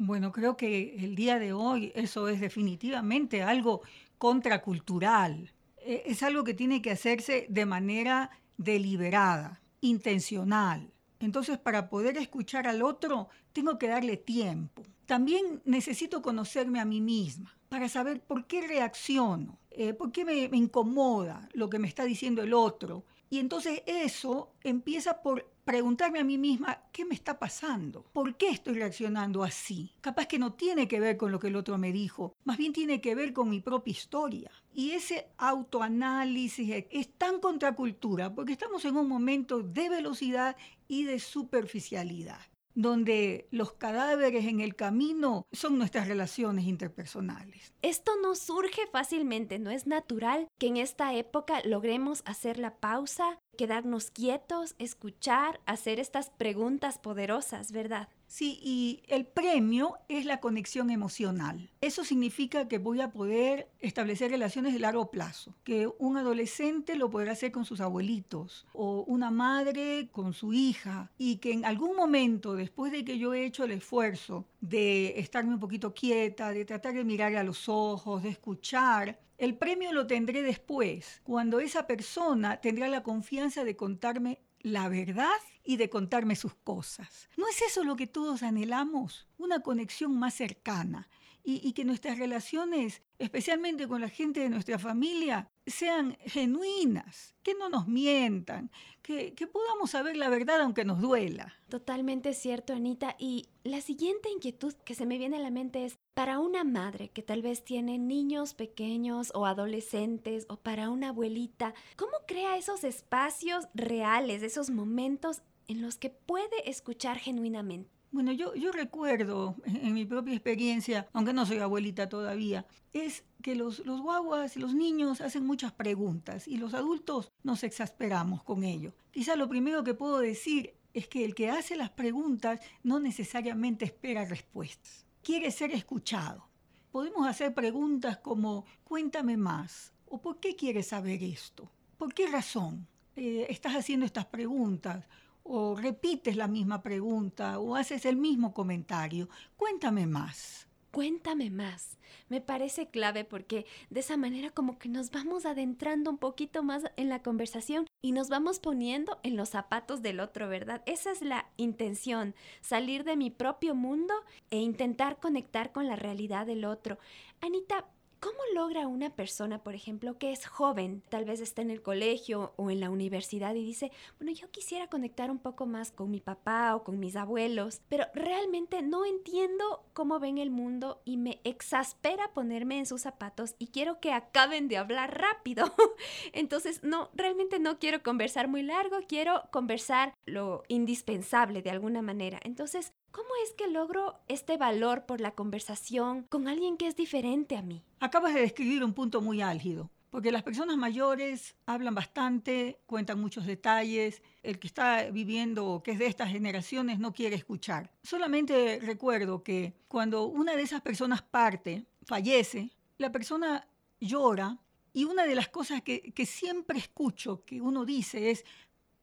Bueno, 0.00 0.30
creo 0.30 0.56
que 0.56 0.94
el 0.96 1.16
día 1.16 1.40
de 1.40 1.52
hoy 1.52 1.90
eso 1.96 2.28
es 2.28 2.40
definitivamente 2.40 3.42
algo 3.42 3.82
contracultural. 4.16 5.52
E, 5.78 6.04
es 6.06 6.22
algo 6.22 6.44
que 6.44 6.54
tiene 6.54 6.80
que 6.80 6.92
hacerse 6.92 7.46
de 7.48 7.66
manera 7.66 8.30
deliberada, 8.56 9.60
intencional. 9.80 10.92
Entonces, 11.18 11.58
para 11.58 11.88
poder 11.88 12.16
escuchar 12.16 12.68
al 12.68 12.82
otro, 12.82 13.28
tengo 13.52 13.76
que 13.76 13.88
darle 13.88 14.16
tiempo. 14.16 14.84
También 15.04 15.62
necesito 15.64 16.22
conocerme 16.22 16.78
a 16.78 16.84
mí 16.84 17.00
misma 17.00 17.56
para 17.68 17.88
saber 17.88 18.20
por 18.20 18.46
qué 18.46 18.64
reacciono, 18.64 19.58
eh, 19.72 19.94
por 19.94 20.12
qué 20.12 20.24
me 20.24 20.56
incomoda 20.56 21.48
lo 21.54 21.68
que 21.68 21.80
me 21.80 21.88
está 21.88 22.04
diciendo 22.04 22.40
el 22.42 22.54
otro. 22.54 23.04
Y 23.30 23.40
entonces 23.40 23.82
eso 23.86 24.52
empieza 24.62 25.22
por 25.22 25.50
preguntarme 25.68 26.18
a 26.18 26.24
mí 26.24 26.38
misma, 26.38 26.80
¿qué 26.90 27.04
me 27.04 27.14
está 27.14 27.38
pasando? 27.38 28.02
¿Por 28.14 28.38
qué 28.38 28.48
estoy 28.48 28.72
reaccionando 28.72 29.44
así? 29.44 29.92
Capaz 30.00 30.24
que 30.24 30.38
no 30.38 30.54
tiene 30.54 30.88
que 30.88 30.98
ver 30.98 31.18
con 31.18 31.30
lo 31.30 31.38
que 31.38 31.48
el 31.48 31.56
otro 31.56 31.76
me 31.76 31.92
dijo, 31.92 32.34
más 32.44 32.56
bien 32.56 32.72
tiene 32.72 33.02
que 33.02 33.14
ver 33.14 33.34
con 33.34 33.50
mi 33.50 33.60
propia 33.60 33.90
historia. 33.90 34.50
Y 34.72 34.92
ese 34.92 35.26
autoanálisis 35.36 36.86
es 36.88 37.12
tan 37.18 37.38
contracultura 37.38 38.34
porque 38.34 38.52
estamos 38.52 38.82
en 38.86 38.96
un 38.96 39.08
momento 39.08 39.62
de 39.62 39.90
velocidad 39.90 40.56
y 40.88 41.04
de 41.04 41.18
superficialidad 41.18 42.40
donde 42.78 43.48
los 43.50 43.72
cadáveres 43.72 44.46
en 44.46 44.60
el 44.60 44.76
camino 44.76 45.48
son 45.50 45.78
nuestras 45.78 46.06
relaciones 46.06 46.64
interpersonales. 46.64 47.74
Esto 47.82 48.12
no 48.22 48.36
surge 48.36 48.86
fácilmente, 48.92 49.58
no 49.58 49.72
es 49.72 49.88
natural 49.88 50.46
que 50.58 50.68
en 50.68 50.76
esta 50.76 51.12
época 51.12 51.60
logremos 51.64 52.22
hacer 52.24 52.56
la 52.56 52.76
pausa, 52.76 53.40
quedarnos 53.58 54.12
quietos, 54.12 54.76
escuchar, 54.78 55.60
hacer 55.66 55.98
estas 55.98 56.30
preguntas 56.30 56.98
poderosas, 56.98 57.72
¿verdad? 57.72 58.08
Sí, 58.28 58.60
y 58.62 59.02
el 59.08 59.26
premio 59.26 59.96
es 60.08 60.26
la 60.26 60.38
conexión 60.38 60.90
emocional. 60.90 61.70
Eso 61.80 62.04
significa 62.04 62.68
que 62.68 62.78
voy 62.78 63.00
a 63.00 63.10
poder 63.10 63.68
establecer 63.80 64.30
relaciones 64.30 64.74
de 64.74 64.78
largo 64.78 65.10
plazo, 65.10 65.54
que 65.64 65.88
un 65.98 66.18
adolescente 66.18 66.94
lo 66.94 67.10
podrá 67.10 67.32
hacer 67.32 67.50
con 67.50 67.64
sus 67.64 67.80
abuelitos 67.80 68.66
o 68.74 69.02
una 69.08 69.30
madre 69.30 70.08
con 70.12 70.34
su 70.34 70.52
hija 70.52 71.10
y 71.18 71.38
que 71.38 71.52
en 71.52 71.64
algún 71.64 71.96
momento, 71.96 72.54
después 72.54 72.92
de 72.92 73.04
que 73.04 73.18
yo 73.18 73.34
he 73.34 73.44
hecho 73.44 73.64
el 73.64 73.72
esfuerzo 73.72 74.44
de 74.60 75.18
estarme 75.18 75.54
un 75.54 75.60
poquito 75.60 75.94
quieta, 75.94 76.52
de 76.52 76.64
tratar 76.64 76.94
de 76.94 77.04
mirar 77.04 77.34
a 77.34 77.42
los 77.42 77.68
ojos, 77.68 78.22
de 78.22 78.28
escuchar, 78.28 79.18
el 79.38 79.56
premio 79.56 79.92
lo 79.92 80.06
tendré 80.06 80.42
después, 80.42 81.20
cuando 81.22 81.60
esa 81.60 81.86
persona 81.86 82.60
tendrá 82.60 82.88
la 82.88 83.02
confianza 83.04 83.64
de 83.64 83.76
contarme 83.76 84.40
la 84.60 84.88
verdad 84.88 85.28
y 85.62 85.76
de 85.76 85.88
contarme 85.88 86.34
sus 86.34 86.54
cosas. 86.54 87.28
¿No 87.36 87.48
es 87.48 87.62
eso 87.62 87.84
lo 87.84 87.94
que 87.96 88.08
todos 88.08 88.42
anhelamos? 88.42 89.28
Una 89.38 89.60
conexión 89.60 90.18
más 90.18 90.34
cercana 90.34 91.08
y, 91.44 91.72
que 91.72 91.84
nuestras 91.84 92.18
relaciones, 92.18 93.02
especialmente 93.18 93.88
con 93.88 94.02
la 94.02 94.10
gente 94.10 94.40
de 94.40 94.50
nuestra 94.50 94.78
familia, 94.78 95.50
sean 95.66 96.18
genuinas, 96.26 97.34
que 97.42 97.54
no 97.54 97.70
nos 97.70 97.88
mientan, 97.88 98.70
que, 99.00 99.32
que, 99.34 99.46
podamos 99.46 99.92
saber 99.92 100.16
la 100.16 100.28
verdad 100.28 100.60
aunque 100.60 100.84
nos 100.84 101.00
duela. 101.00 101.54
Totalmente 101.70 102.34
cierto, 102.34 102.74
Anita. 102.74 103.16
Y 103.18 103.48
la 103.64 103.80
siguiente 103.80 104.28
inquietud 104.30 104.74
que 104.84 104.94
se 104.94 105.06
me 105.06 105.16
viene 105.16 105.36
a 105.36 105.40
la 105.40 105.50
mente 105.50 105.86
es, 105.86 105.98
para 106.12 106.38
una 106.38 106.64
madre 106.64 107.10
que 107.10 107.22
tal 107.22 107.42
vez 107.42 107.64
tiene 107.64 107.98
niños 107.98 108.52
pequeños 108.54 109.30
o 109.34 109.46
adolescentes 109.46 110.46
o 110.48 110.58
para 110.58 110.90
una 110.90 111.10
abuelita, 111.10 111.74
¿cómo 111.96 112.12
crea 112.26 112.56
esos 112.56 112.84
espacios 112.84 113.68
reales, 113.72 114.42
esos 114.42 114.68
momentos 114.68 115.42
en 115.66 115.80
los 115.80 115.96
que 115.96 116.10
puede 116.10 116.68
escuchar 116.68 117.18
genuinamente? 117.18 117.97
Bueno, 118.10 118.32
yo, 118.32 118.52
recuerdo 118.72 119.56
en, 119.64 119.92
mi 119.92 120.06
propia 120.06 120.34
experiencia, 120.34 121.06
aunque 121.12 121.32
no 121.32 121.44
soy 121.44 121.58
abuelita 121.58 122.08
todavía, 122.08 122.66
es 122.92 123.24
que 123.42 123.54
los, 123.54 123.84
los 123.86 124.00
guaguas 124.00 124.56
y 124.56 124.60
los 124.60 124.74
niños 124.74 125.20
hacen 125.20 125.46
muchas 125.46 125.72
preguntas 125.72 126.48
y 126.48 126.56
los 126.56 126.74
adultos 126.74 127.30
nos 127.42 127.64
exasperamos 127.64 128.42
con 128.42 128.64
ello. 128.64 128.94
Quizá 129.10 129.36
lo 129.36 129.48
primero 129.48 129.84
que 129.84 129.94
puedo 129.94 130.18
decir 130.18 130.74
es 130.94 131.06
que 131.06 131.24
el 131.24 131.34
que 131.34 131.50
hace 131.50 131.76
las 131.76 131.90
preguntas 131.90 132.60
no 132.82 132.98
necesariamente 132.98 133.84
espera 133.84 134.24
respuestas 134.24 135.08
quiere 135.28 135.50
ser 135.50 135.72
escuchado. 135.72 136.48
Podemos 136.90 137.28
hacer 137.28 137.52
preguntas 137.52 138.16
como, 138.16 138.64
cuéntame 138.82 139.36
más, 139.36 139.92
o 140.06 140.18
¿por 140.22 140.40
qué 140.40 140.56
quieres 140.56 140.86
saber 140.86 141.22
esto? 141.22 141.70
¿Por 141.98 142.14
qué 142.14 142.28
razón 142.28 142.86
eh, 143.14 143.46
estás 143.50 143.74
haciendo 143.74 144.06
estas 144.06 144.24
preguntas? 144.24 145.04
O 145.50 145.74
repites 145.74 146.36
la 146.36 146.46
misma 146.46 146.82
pregunta 146.82 147.58
o 147.58 147.74
haces 147.74 148.04
el 148.04 148.16
mismo 148.16 148.52
comentario. 148.52 149.30
Cuéntame 149.56 150.06
más. 150.06 150.68
Cuéntame 150.90 151.48
más. 151.48 151.96
Me 152.28 152.42
parece 152.42 152.88
clave 152.88 153.24
porque 153.24 153.64
de 153.88 154.00
esa 154.00 154.18
manera 154.18 154.50
como 154.50 154.78
que 154.78 154.90
nos 154.90 155.10
vamos 155.10 155.46
adentrando 155.46 156.10
un 156.10 156.18
poquito 156.18 156.62
más 156.62 156.82
en 156.96 157.08
la 157.08 157.22
conversación 157.22 157.86
y 158.02 158.12
nos 158.12 158.28
vamos 158.28 158.58
poniendo 158.58 159.18
en 159.22 159.36
los 159.36 159.48
zapatos 159.48 160.02
del 160.02 160.20
otro, 160.20 160.48
¿verdad? 160.48 160.82
Esa 160.84 161.12
es 161.12 161.22
la 161.22 161.48
intención, 161.56 162.34
salir 162.60 163.04
de 163.04 163.16
mi 163.16 163.30
propio 163.30 163.74
mundo 163.74 164.12
e 164.50 164.58
intentar 164.58 165.18
conectar 165.18 165.72
con 165.72 165.86
la 165.86 165.96
realidad 165.96 166.44
del 166.44 166.66
otro. 166.66 166.98
Anita, 167.40 167.86
¿Cómo 168.20 168.38
logra 168.52 168.88
una 168.88 169.10
persona, 169.10 169.62
por 169.62 169.76
ejemplo, 169.76 170.18
que 170.18 170.32
es 170.32 170.44
joven, 170.44 171.04
tal 171.08 171.24
vez 171.24 171.40
está 171.40 171.62
en 171.62 171.70
el 171.70 171.82
colegio 171.82 172.52
o 172.56 172.70
en 172.70 172.80
la 172.80 172.90
universidad 172.90 173.54
y 173.54 173.64
dice, 173.64 173.92
bueno, 174.18 174.32
yo 174.32 174.50
quisiera 174.50 174.88
conectar 174.88 175.30
un 175.30 175.38
poco 175.38 175.66
más 175.66 175.92
con 175.92 176.10
mi 176.10 176.18
papá 176.18 176.74
o 176.74 176.82
con 176.82 176.98
mis 176.98 177.14
abuelos, 177.14 177.80
pero 177.88 178.06
realmente 178.14 178.82
no 178.82 179.04
entiendo 179.04 179.84
cómo 179.92 180.18
ven 180.18 180.38
el 180.38 180.50
mundo 180.50 181.00
y 181.04 181.16
me 181.16 181.40
exaspera 181.44 182.32
ponerme 182.34 182.78
en 182.78 182.86
sus 182.86 183.02
zapatos 183.02 183.54
y 183.58 183.68
quiero 183.68 184.00
que 184.00 184.12
acaben 184.12 184.66
de 184.66 184.78
hablar 184.78 185.16
rápido. 185.16 185.72
Entonces, 186.32 186.82
no, 186.82 187.10
realmente 187.14 187.60
no 187.60 187.78
quiero 187.78 188.02
conversar 188.02 188.48
muy 188.48 188.62
largo, 188.62 188.98
quiero 189.06 189.44
conversar 189.52 190.12
lo 190.26 190.64
indispensable 190.66 191.62
de 191.62 191.70
alguna 191.70 192.02
manera. 192.02 192.40
Entonces, 192.42 192.92
¿Cómo 193.10 193.28
es 193.42 193.52
que 193.52 193.68
logro 193.68 194.20
este 194.28 194.56
valor 194.56 195.06
por 195.06 195.20
la 195.20 195.32
conversación 195.32 196.24
con 196.24 196.46
alguien 196.46 196.76
que 196.76 196.86
es 196.86 196.96
diferente 196.96 197.56
a 197.56 197.62
mí? 197.62 197.82
Acabas 198.00 198.34
de 198.34 198.40
describir 198.40 198.84
un 198.84 198.92
punto 198.92 199.22
muy 199.22 199.40
álgido, 199.40 199.90
porque 200.10 200.30
las 200.30 200.42
personas 200.42 200.76
mayores 200.76 201.56
hablan 201.66 201.94
bastante, 201.94 202.80
cuentan 202.86 203.20
muchos 203.20 203.46
detalles, 203.46 204.22
el 204.42 204.58
que 204.58 204.66
está 204.66 205.10
viviendo, 205.10 205.82
que 205.82 205.92
es 205.92 205.98
de 205.98 206.06
estas 206.06 206.30
generaciones, 206.30 206.98
no 206.98 207.12
quiere 207.12 207.36
escuchar. 207.36 207.90
Solamente 208.02 208.78
recuerdo 208.82 209.42
que 209.42 209.74
cuando 209.88 210.24
una 210.26 210.54
de 210.54 210.62
esas 210.62 210.82
personas 210.82 211.22
parte, 211.22 211.86
fallece, 212.04 212.70
la 212.98 213.10
persona 213.10 213.66
llora 214.00 214.58
y 214.92 215.04
una 215.04 215.24
de 215.24 215.34
las 215.34 215.48
cosas 215.48 215.82
que, 215.82 216.12
que 216.12 216.26
siempre 216.26 216.78
escucho 216.78 217.44
que 217.44 217.60
uno 217.60 217.84
dice 217.84 218.30
es, 218.30 218.44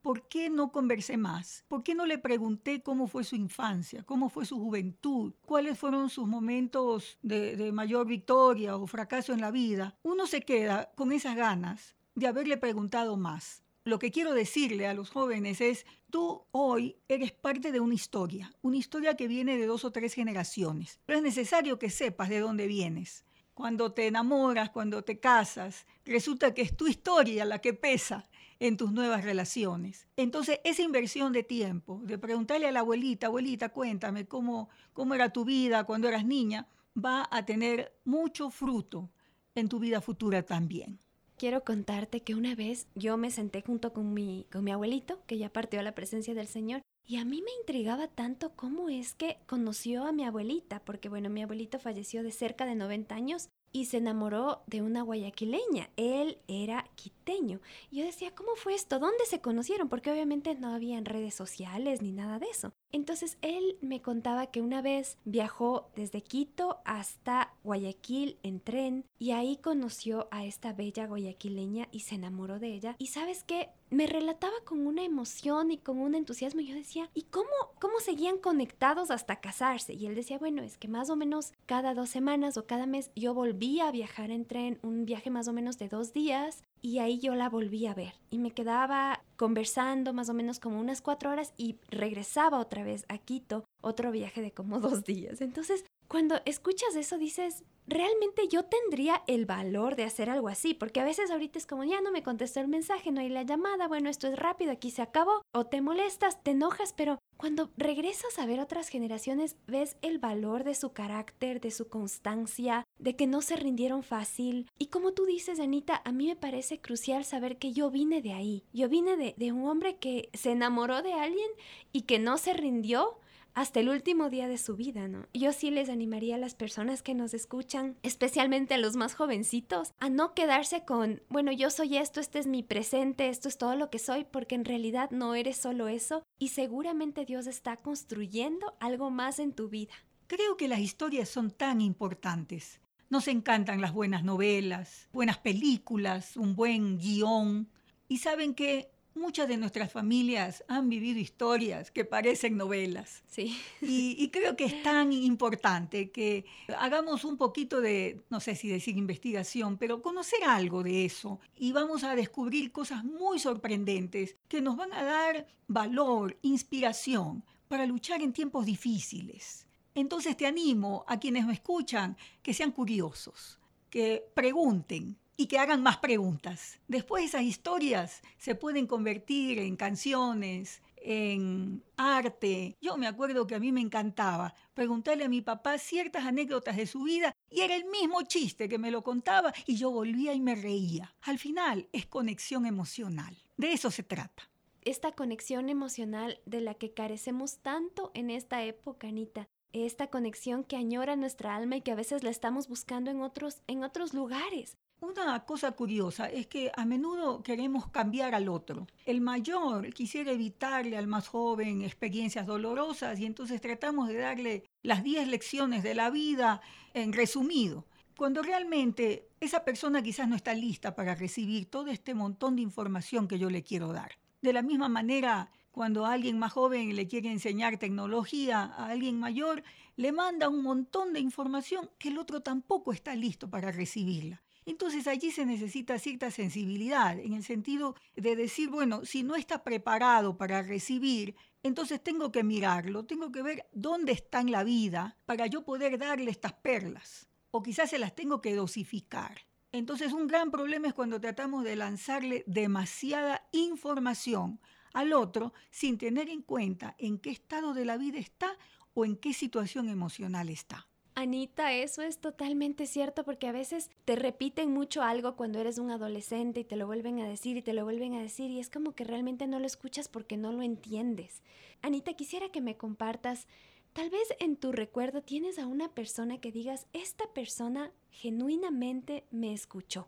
¿por 0.06 0.28
qué 0.28 0.52
no 0.52 0.72
conversé 0.72 1.18
más? 1.18 1.66
¿Por 1.68 1.82
qué 1.82 1.96
no 1.96 2.06
le 2.06 2.20
pregunté 2.20 2.84
cómo 2.84 3.08
fue 3.08 3.24
su 3.24 3.36
infancia, 3.36 4.04
cómo 4.04 4.30
fue 4.30 4.46
su 4.46 4.60
juventud, 4.60 5.34
cuáles 5.48 5.80
fueron 5.80 6.12
sus 6.12 6.28
momentos 6.28 7.18
de, 7.24 7.72
mayor 7.72 8.06
victoria 8.06 8.78
o 8.78 8.86
fracaso 8.86 9.34
en 9.34 9.42
la 9.42 9.50
vida? 9.50 9.98
Uno 10.04 10.28
se 10.28 10.42
queda 10.42 10.92
con 10.94 11.12
esas 11.12 11.36
ganas 11.36 11.96
de 12.14 12.28
haberle 12.28 12.58
preguntado 12.58 13.18
más. 13.18 13.64
Lo 13.84 13.98
que 13.98 14.12
quiero 14.12 14.36
decirle 14.36 14.86
a 14.86 14.94
los 14.94 15.10
jóvenes 15.10 15.60
es, 15.60 15.88
tú 16.12 16.44
hoy 16.52 16.98
eres 17.08 17.32
parte 17.32 17.72
de 17.72 17.80
una 17.80 17.96
historia, 17.96 18.54
una 18.62 18.78
historia 18.78 19.18
que 19.18 19.28
viene 19.28 19.58
de 19.58 19.66
dos 19.66 19.86
o 19.86 19.92
tres 19.92 20.14
generaciones. 20.14 21.00
Pero 21.08 21.18
es 21.18 21.24
necesario 21.24 21.80
que 21.80 21.90
sepas 21.90 22.30
de 22.30 22.42
dónde 22.42 22.68
vienes. 22.68 23.26
Cuando 23.56 23.92
te 23.92 24.06
enamoras, 24.06 24.70
cuando 24.70 25.04
te 25.04 25.20
casas, 25.20 25.88
resulta 26.06 26.54
que 26.54 26.62
es 26.62 26.78
tu 26.78 26.88
historia 26.88 27.44
la 27.44 27.58
que 27.58 27.74
pesa 27.74 28.30
en 28.60 28.78
tus 28.78 28.92
nuevas 28.92 29.24
relaciones. 29.24 30.08
Entonces, 30.16 30.60
esa 30.64 30.82
inversión 30.82 31.34
de 31.34 31.44
tiempo, 31.44 32.02
de 32.04 32.18
preguntarle 32.18 32.68
a 32.68 32.72
la 32.72 32.82
abuelita, 32.82 33.28
abuelita, 33.28 33.70
cuéntame 33.70 34.26
cómo, 34.26 34.70
cómo 34.94 35.14
era 35.14 35.30
tu 35.30 35.46
vida 35.46 35.84
cuando 35.84 36.08
eras 36.08 36.26
niña, 36.26 36.68
va 36.98 37.28
a 37.32 37.46
tener 37.46 37.94
mucho 38.06 38.50
fruto 38.50 39.10
en 39.56 39.70
tu 39.70 39.80
vida 39.80 40.02
futura 40.02 40.44
también. 40.44 41.00
Quiero 41.38 41.66
contarte 41.66 42.22
que 42.22 42.34
una 42.34 42.56
vez 42.56 42.88
yo 42.96 43.18
me 43.18 43.30
senté 43.30 43.62
junto 43.62 43.92
con 43.92 44.14
mi, 44.14 44.46
con 44.52 44.64
mi 44.64 44.72
abuelito, 44.72 45.20
que 45.28 45.38
ya 45.38 45.50
partió 45.50 45.82
a 45.82 45.84
la 45.84 45.94
presencia 45.94 46.34
del 46.34 46.48
Señor, 46.48 46.82
y 47.08 47.18
a 47.18 47.26
mí 47.26 47.42
me 47.42 47.52
intrigaba 47.60 48.08
tanto 48.08 48.56
cómo 48.56 48.90
es 48.90 49.14
que 49.14 49.38
conoció 49.46 50.06
a 50.06 50.12
mi 50.12 50.24
abuelita, 50.24 50.80
porque 50.86 51.10
bueno, 51.10 51.30
mi 51.30 51.44
abuelito 51.44 51.78
falleció 51.78 52.24
de 52.24 52.32
cerca 52.32 52.66
de 52.66 52.76
90 52.76 53.14
años 53.14 53.50
y 53.72 53.86
se 53.86 53.98
enamoró 53.98 54.64
de 54.68 54.82
una 54.82 55.02
guayaquileña. 55.02 55.90
Él 55.98 56.38
era 56.48 56.86
quiteño. 56.96 57.60
Y 57.92 58.00
yo 58.00 58.06
decía, 58.06 58.34
¿cómo 58.34 58.56
fue 58.56 58.74
esto? 58.74 59.00
¿Dónde 59.00 59.26
se 59.26 59.42
conocieron? 59.42 59.90
Porque 59.90 60.12
obviamente 60.12 60.56
no 60.56 60.74
había 60.74 61.00
redes 61.02 61.36
sociales 61.36 62.02
ni 62.02 62.12
nada 62.12 62.40
de 62.40 62.48
eso. 62.48 62.74
Entonces 62.96 63.38
él 63.42 63.78
me 63.82 64.02
contaba 64.02 64.48
que 64.48 64.62
una 64.62 64.82
vez 64.82 65.18
viajó 65.26 65.90
desde 65.98 66.22
Quito 66.22 66.78
hasta 66.86 67.54
Guayaquil 67.62 68.38
en 68.42 68.62
tren 68.62 69.04
y 69.20 69.32
ahí 69.32 69.58
conoció 69.58 70.30
a 70.32 70.46
esta 70.46 70.72
bella 70.72 71.06
guayaquileña 71.06 71.90
y 71.92 72.00
se 72.00 72.16
enamoró 72.16 72.58
de 72.58 72.74
ella. 72.74 72.96
Y 72.98 73.08
sabes 73.08 73.44
qué, 73.44 73.68
me 73.90 74.08
relataba 74.08 74.56
con 74.64 74.88
una 74.88 75.04
emoción 75.04 75.72
y 75.72 75.78
con 75.78 76.00
un 76.00 76.16
entusiasmo. 76.16 76.62
Yo 76.62 76.74
decía, 76.74 77.10
¿y 77.14 77.24
cómo, 77.24 77.50
cómo 77.82 78.00
seguían 78.00 78.38
conectados 78.38 79.12
hasta 79.12 79.42
casarse? 79.42 79.94
Y 79.94 80.06
él 80.06 80.16
decía, 80.16 80.38
bueno, 80.38 80.64
es 80.64 80.78
que 80.78 80.88
más 80.88 81.10
o 81.10 81.18
menos 81.18 81.52
cada 81.66 81.96
dos 81.96 82.10
semanas 82.10 82.56
o 82.56 82.66
cada 82.66 82.86
mes 82.86 83.12
yo 83.14 83.34
volvía 83.34 83.90
a 83.90 83.92
viajar 83.92 84.32
en 84.32 84.46
tren, 84.46 84.80
un 84.84 85.04
viaje 85.06 85.30
más 85.30 85.50
o 85.50 85.54
menos 85.54 85.78
de 85.78 85.90
dos 85.90 86.14
días, 86.14 86.64
y 86.86 87.00
ahí 87.00 87.18
yo 87.18 87.34
la 87.34 87.50
volví 87.50 87.88
a 87.88 87.96
ver 87.96 88.14
y 88.30 88.38
me 88.38 88.52
quedaba 88.52 89.24
conversando 89.38 90.14
más 90.14 90.30
o 90.30 90.36
menos 90.36 90.60
como 90.60 90.80
unas 90.80 91.02
cuatro 91.02 91.32
horas 91.32 91.52
y 91.58 91.78
regresaba 91.90 92.60
otra 92.60 92.84
vez 92.84 93.06
a 93.10 93.18
Quito, 93.18 93.66
otro 93.82 94.12
viaje 94.12 94.44
de 94.44 94.52
como 94.52 94.80
dos 94.80 95.04
días. 95.04 95.42
Entonces, 95.42 95.84
cuando 96.08 96.36
escuchas 96.46 96.96
eso 96.96 97.18
dices, 97.18 97.64
realmente 97.88 98.48
yo 98.48 98.64
tendría 98.64 99.24
el 99.28 99.46
valor 99.46 99.96
de 99.96 100.04
hacer 100.04 100.30
algo 100.30 100.48
así, 100.48 100.74
porque 100.74 101.00
a 101.00 101.06
veces 101.06 101.32
ahorita 101.32 101.60
es 101.60 101.68
como, 101.68 101.84
ya 101.84 102.02
no 102.02 102.12
me 102.12 102.24
contestó 102.24 102.60
el 102.60 102.68
mensaje, 102.68 103.12
no 103.12 103.22
hay 103.22 103.30
la 103.30 103.44
llamada, 103.44 103.88
bueno, 103.88 104.10
esto 104.10 104.28
es 104.28 104.38
rápido, 104.38 104.72
aquí 104.72 104.92
se 104.92 105.02
acabó, 105.02 105.42
o 105.54 105.66
te 105.66 105.82
molestas, 105.82 106.42
te 106.44 106.52
enojas, 106.52 106.94
pero 106.94 107.20
cuando 107.38 107.70
regresas 107.78 108.40
a 108.40 108.46
ver 108.46 108.60
otras 108.60 108.88
generaciones, 108.88 109.58
ves 109.68 109.98
el 110.02 110.20
valor 110.20 110.64
de 110.64 110.74
su 110.74 110.94
carácter, 110.94 111.60
de 111.60 111.72
su 111.72 111.90
constancia, 111.90 112.86
de 112.98 113.16
que 113.16 113.28
no 113.28 113.42
se 113.42 113.58
rindieron 113.58 114.04
fácil. 114.04 114.70
Y 114.80 114.88
como 114.88 115.12
tú 115.12 115.26
dices, 115.26 115.60
Anita, 115.60 116.02
a 116.06 116.12
mí 116.12 116.28
me 116.28 116.36
parece 116.36 116.80
crucial 116.80 117.26
saber 117.26 117.58
que 117.58 117.74
yo 117.74 117.92
vine 117.92 118.22
de 118.22 118.34
ahí. 118.34 118.64
Yo 118.74 118.88
vine 118.88 119.18
de, 119.18 119.34
de 119.38 119.52
un 119.52 119.68
hombre 119.68 119.98
que 119.98 120.30
se 120.34 120.52
enamoró 120.52 121.02
de 121.02 121.14
alguien 121.14 121.50
y 121.92 122.04
que 122.04 122.20
no 122.20 122.38
se 122.38 122.54
rindió 122.54 123.20
hasta 123.56 123.80
el 123.80 123.90
último 123.90 124.30
día 124.30 124.48
de 124.48 124.58
su 124.58 124.76
vida, 124.76 125.08
¿no? 125.08 125.26
Yo 125.34 125.54
sí 125.54 125.72
les 125.72 125.90
animaría 125.90 126.36
a 126.36 126.38
las 126.38 126.56
personas 126.56 127.02
que 127.02 127.16
nos 127.16 127.34
escuchan, 127.34 127.98
especialmente 128.04 128.74
a 128.74 128.78
los 128.78 128.98
más 128.98 129.16
jovencitos, 129.16 129.94
a 130.00 130.10
no 130.10 130.34
quedarse 130.34 130.84
con, 130.84 131.24
bueno, 131.30 131.52
yo 131.54 131.70
soy 131.70 131.98
esto, 131.98 132.20
este 132.20 132.38
es 132.38 132.48
mi 132.48 132.64
presente, 132.64 133.30
esto 133.30 133.48
es 133.48 133.58
todo 133.58 133.76
lo 133.76 133.90
que 133.90 133.98
soy, 133.98 134.26
porque 134.26 134.56
en 134.56 134.66
realidad 134.66 135.10
no 135.10 135.36
eres 135.36 135.58
solo 135.58 135.88
eso 135.88 136.24
y 136.38 136.50
seguramente 136.50 137.26
Dios 137.26 137.48
está 137.48 137.78
construyendo 137.78 138.76
algo 138.80 139.10
más 139.10 139.40
en 139.40 139.54
tu 139.54 139.70
vida. 139.70 139.94
Creo 140.28 140.58
que 140.58 140.68
las 140.68 140.80
historias 140.80 141.30
son 141.30 141.50
tan 141.50 141.80
importantes. 141.80 142.82
Nos 143.10 143.28
encantan 143.30 143.80
las 143.80 143.94
buenas 143.94 144.24
novelas, 144.24 145.08
buenas 145.14 145.38
películas, 145.38 146.36
un 146.36 146.56
buen 146.56 146.98
guion. 146.98 147.70
Y 148.08 148.18
saben 148.18 148.54
que 148.54 148.92
muchas 149.16 149.48
de 149.48 149.58
nuestras 149.58 149.92
familias 149.92 150.64
han 150.68 150.90
vivido 150.90 151.20
historias 151.20 151.92
que 151.92 152.06
parecen 152.06 152.58
novelas. 152.58 153.24
Sí. 153.28 153.58
Y, 153.82 154.30
creo 154.30 154.56
que 154.56 154.66
es 154.66 154.84
tan 154.84 155.14
importante 155.14 156.12
que 156.12 156.46
hagamos 156.78 157.24
un 157.24 157.38
poquito 157.38 157.82
de, 157.82 158.22
no 158.30 158.40
sé 158.40 158.56
si 158.56 158.68
decir 158.68 158.98
investigación, 158.98 159.78
pero 159.78 160.02
conocer 160.02 160.44
algo 160.44 160.84
de 160.84 161.06
eso. 161.06 161.40
Y 161.56 161.72
vamos 161.72 162.04
a 162.04 162.16
descubrir 162.16 162.72
cosas 162.72 163.04
muy 163.04 163.40
sorprendentes 163.40 164.36
que 164.48 164.62
nos 164.62 164.76
van 164.76 164.94
a 164.94 165.04
dar 165.04 165.48
valor, 165.68 166.38
inspiración 166.42 167.44
para 167.68 167.86
luchar 167.86 168.22
en 168.22 168.34
tiempos 168.34 168.66
difíciles. 168.66 169.66
Entonces 169.94 170.36
te 170.36 170.46
animo 170.46 171.06
a 171.08 171.20
quienes 171.20 171.46
me 171.46 171.54
escuchan 171.54 172.18
que 172.44 172.54
sean 172.54 172.72
curiosos, 172.72 173.60
que 173.90 174.26
pregunten, 174.34 175.18
y 175.38 175.48
que 175.48 175.60
hagan 175.60 175.84
más 175.84 175.98
preguntas. 175.98 176.80
Después 176.88 177.26
esas 177.26 177.44
historias 177.44 178.22
se 178.38 178.56
pueden 178.56 178.88
convertir 178.88 179.60
en 179.60 179.76
canciones, 179.76 180.82
en 180.98 181.84
arte. 181.98 182.76
Yo 182.82 182.98
me 182.98 183.08
acuerdo 183.08 183.46
que 183.46 183.56
a 183.56 183.60
mí 183.60 183.72
me 183.72 183.82
encantaba 183.82 184.56
preguntarle 184.74 185.26
a 185.26 185.30
mi 185.30 185.42
papá 185.42 185.78
ciertas 185.78 186.26
anécdotas 186.26 186.76
de 186.76 186.88
su 186.88 187.04
vida 187.04 187.36
y 187.50 187.62
era 187.62 187.76
el 187.76 187.86
mismo 187.86 188.24
chiste 188.24 188.68
que 188.68 188.80
me 188.80 188.92
lo 188.92 189.04
contaba 189.04 189.54
y 189.66 189.76
yo 189.76 189.92
volvía 189.92 190.34
y 190.34 190.42
me 190.42 190.56
reía. 190.56 191.16
Al 191.22 191.38
final 191.38 191.88
es 191.94 192.06
conexión 192.06 192.66
emocional. 192.66 193.38
De 193.58 193.72
eso 193.72 193.92
se 193.92 194.04
trata. 194.04 194.50
Esta 194.82 195.14
conexión 195.14 195.70
emocional 195.70 196.40
de 196.46 196.62
la 196.62 196.74
que 196.76 196.94
carecemos 196.94 197.60
tanto 197.60 198.12
en 198.14 198.30
esta 198.30 198.64
época, 198.64 199.08
Anita. 199.08 199.48
Esta 199.74 200.08
conexión 200.08 200.64
que 200.64 200.76
añora 200.76 201.16
nuestra 201.16 201.56
alma 201.56 201.78
y 201.78 201.82
que 201.82 201.92
a 201.92 201.96
veces 201.96 202.24
la 202.24 202.30
estamos 202.30 202.68
buscando 202.68 203.12
en 203.12 203.22
otros, 203.22 203.62
en 203.68 203.84
otros 203.84 204.14
lugares. 204.14 204.78
Una 205.02 205.46
cosa 205.46 205.74
curiosa 205.74 206.28
es 206.28 206.48
que 206.48 206.72
a 206.76 206.86
menudo 206.86 207.44
queremos 207.44 207.90
cambiar 207.90 208.34
al 208.34 208.48
otro. 208.50 208.88
El 209.06 209.22
mayor 209.22 209.94
quisiera 209.94 210.32
evitarle 210.32 210.98
al 210.98 211.08
más 211.08 211.28
joven 211.28 211.82
experiencias 211.82 212.46
dolorosas 212.46 213.20
y 213.20 213.26
entonces 213.26 213.60
tratamos 213.62 214.08
de 214.08 214.18
darle 214.18 214.64
las 214.82 215.04
10 215.04 215.28
lecciones 215.28 215.84
de 215.84 215.96
la 215.96 216.10
vida 216.10 216.62
en 216.94 217.12
resumido, 217.12 217.86
cuando 218.18 218.42
realmente 218.42 219.28
esa 219.40 219.66
persona 219.66 220.02
quizás 220.02 220.28
no 220.30 220.36
está 220.36 220.54
lista 220.54 220.96
para 220.96 221.14
recibir 221.14 221.70
todo 221.70 221.88
este 221.88 222.14
montón 222.14 222.56
de 222.56 222.62
información 222.62 223.28
que 223.28 223.38
yo 223.38 223.50
le 223.50 223.64
quiero 223.64 223.92
dar. 223.92 224.18
De 224.42 224.54
la 224.54 224.62
misma 224.62 224.90
manera, 224.90 225.52
cuando 225.72 226.06
alguien 226.06 226.40
más 226.40 226.54
joven 226.54 226.96
le 226.96 227.08
quiere 227.08 227.30
enseñar 227.30 227.78
tecnología, 227.78 228.64
a 228.64 228.88
alguien 228.88 229.20
mayor 229.20 229.64
le 229.98 230.12
manda 230.14 230.48
un 230.50 230.64
montón 230.64 231.14
de 231.14 231.20
información 231.20 231.90
que 232.00 232.10
el 232.10 232.18
otro 232.18 232.42
tampoco 232.42 232.94
está 232.94 233.14
listo 233.16 233.50
para 233.50 233.72
recibirla. 233.72 234.45
Entonces 234.66 235.06
allí 235.06 235.32
se 235.32 235.46
necesita 235.46 236.00
cierta 236.00 236.32
sensibilidad, 236.32 237.20
en 237.20 237.34
el 237.34 237.44
sentido 237.44 237.96
de 238.16 238.36
decir, 238.36 238.70
bueno, 238.70 239.06
si 239.06 239.22
no 239.22 239.36
está 239.36 239.64
preparado 239.64 240.38
para 240.38 240.64
recibir, 240.64 241.36
entonces 241.62 242.04
tengo 242.04 242.32
que 242.32 242.44
mirarlo, 242.44 243.06
tengo 243.06 243.32
que 243.32 243.44
ver 243.44 243.68
dónde 243.72 244.12
está 244.12 244.42
en 244.42 244.52
la 244.52 244.64
vida 244.64 245.18
para 245.26 245.46
yo 245.46 245.64
poder 245.66 246.00
darle 246.00 246.32
estas 246.32 246.54
perlas, 246.54 247.28
o 247.52 247.62
quizás 247.62 247.92
se 247.92 248.00
las 248.00 248.16
tengo 248.16 248.42
que 248.42 248.56
dosificar. 248.56 249.42
Entonces 249.72 250.14
un 250.14 250.26
gran 250.26 250.52
problema 250.52 250.88
es 250.88 250.94
cuando 250.94 251.20
tratamos 251.20 251.64
de 251.64 251.76
lanzarle 251.76 252.44
demasiada 252.48 253.48
información 253.52 254.60
al 254.94 255.14
otro 255.14 255.54
sin 255.70 255.98
tener 255.98 256.30
en 256.30 256.42
cuenta 256.42 256.96
en 256.98 257.20
qué 257.20 257.30
estado 257.30 257.74
de 257.74 257.86
la 257.86 257.98
vida 257.98 258.18
está 258.18 258.58
o 258.94 259.06
en 259.06 259.18
qué 259.18 259.34
situación 259.34 259.90
emocional 259.90 260.50
está. 260.50 260.88
Anita, 261.26 261.74
eso 261.74 262.04
es 262.04 262.20
totalmente 262.20 262.86
cierto 262.86 263.24
porque 263.24 263.48
a 263.48 263.52
veces 263.52 263.90
te 264.06 264.16
repiten 264.16 264.72
mucho 264.72 265.02
algo 265.02 265.36
cuando 265.36 265.58
eres 265.58 265.80
un 265.80 265.90
adolescente 265.90 266.60
y 266.60 266.64
te 266.66 266.76
lo 266.76 266.86
vuelven 266.86 267.20
a 267.20 267.28
decir 267.28 267.58
y 267.58 267.64
te 267.64 267.74
lo 267.74 267.84
vuelven 267.84 268.14
a 268.14 268.22
decir 268.22 268.52
y 268.52 268.60
es 268.60 268.70
como 268.70 268.94
que 268.94 269.06
realmente 269.06 269.48
no 269.48 269.60
lo 269.60 269.66
escuchas 269.66 270.08
porque 270.08 270.38
no 270.38 270.52
lo 270.52 270.62
entiendes. 270.62 271.42
Anita, 271.82 272.14
quisiera 272.14 272.50
que 272.50 272.62
me 272.62 272.78
compartas, 272.78 273.48
tal 273.94 274.12
vez 274.12 274.36
en 274.40 274.56
tu 274.56 274.72
recuerdo 274.72 275.24
tienes 275.24 275.58
a 275.58 275.66
una 275.66 275.90
persona 275.90 276.38
que 276.38 276.52
digas, 276.52 276.86
esta 276.94 277.26
persona 277.34 277.92
genuinamente 278.12 279.26
me 279.32 279.52
escuchó. 279.52 280.08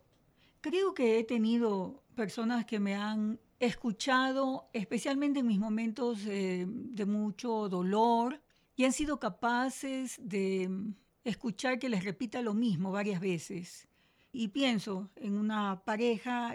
Creo 0.60 0.94
que 0.94 1.18
he 1.18 1.24
tenido 1.24 2.00
personas 2.14 2.64
que 2.64 2.78
me 2.78 2.94
han 2.94 3.40
escuchado, 3.58 4.68
especialmente 4.72 5.40
en 5.40 5.48
mis 5.48 5.58
momentos 5.58 6.24
eh, 6.26 6.64
de 6.68 7.06
mucho 7.06 7.68
dolor, 7.68 8.40
y 8.76 8.84
han 8.84 8.92
sido 8.92 9.18
capaces 9.18 10.16
de 10.22 10.94
escuchar 11.24 11.78
que 11.78 11.88
les 11.88 12.04
repita 12.04 12.42
lo 12.42 12.54
mismo 12.54 12.92
varias 12.92 13.20
veces. 13.20 13.88
Y 14.32 14.48
pienso 14.48 15.10
en 15.16 15.34
una 15.34 15.82
pareja 15.84 16.54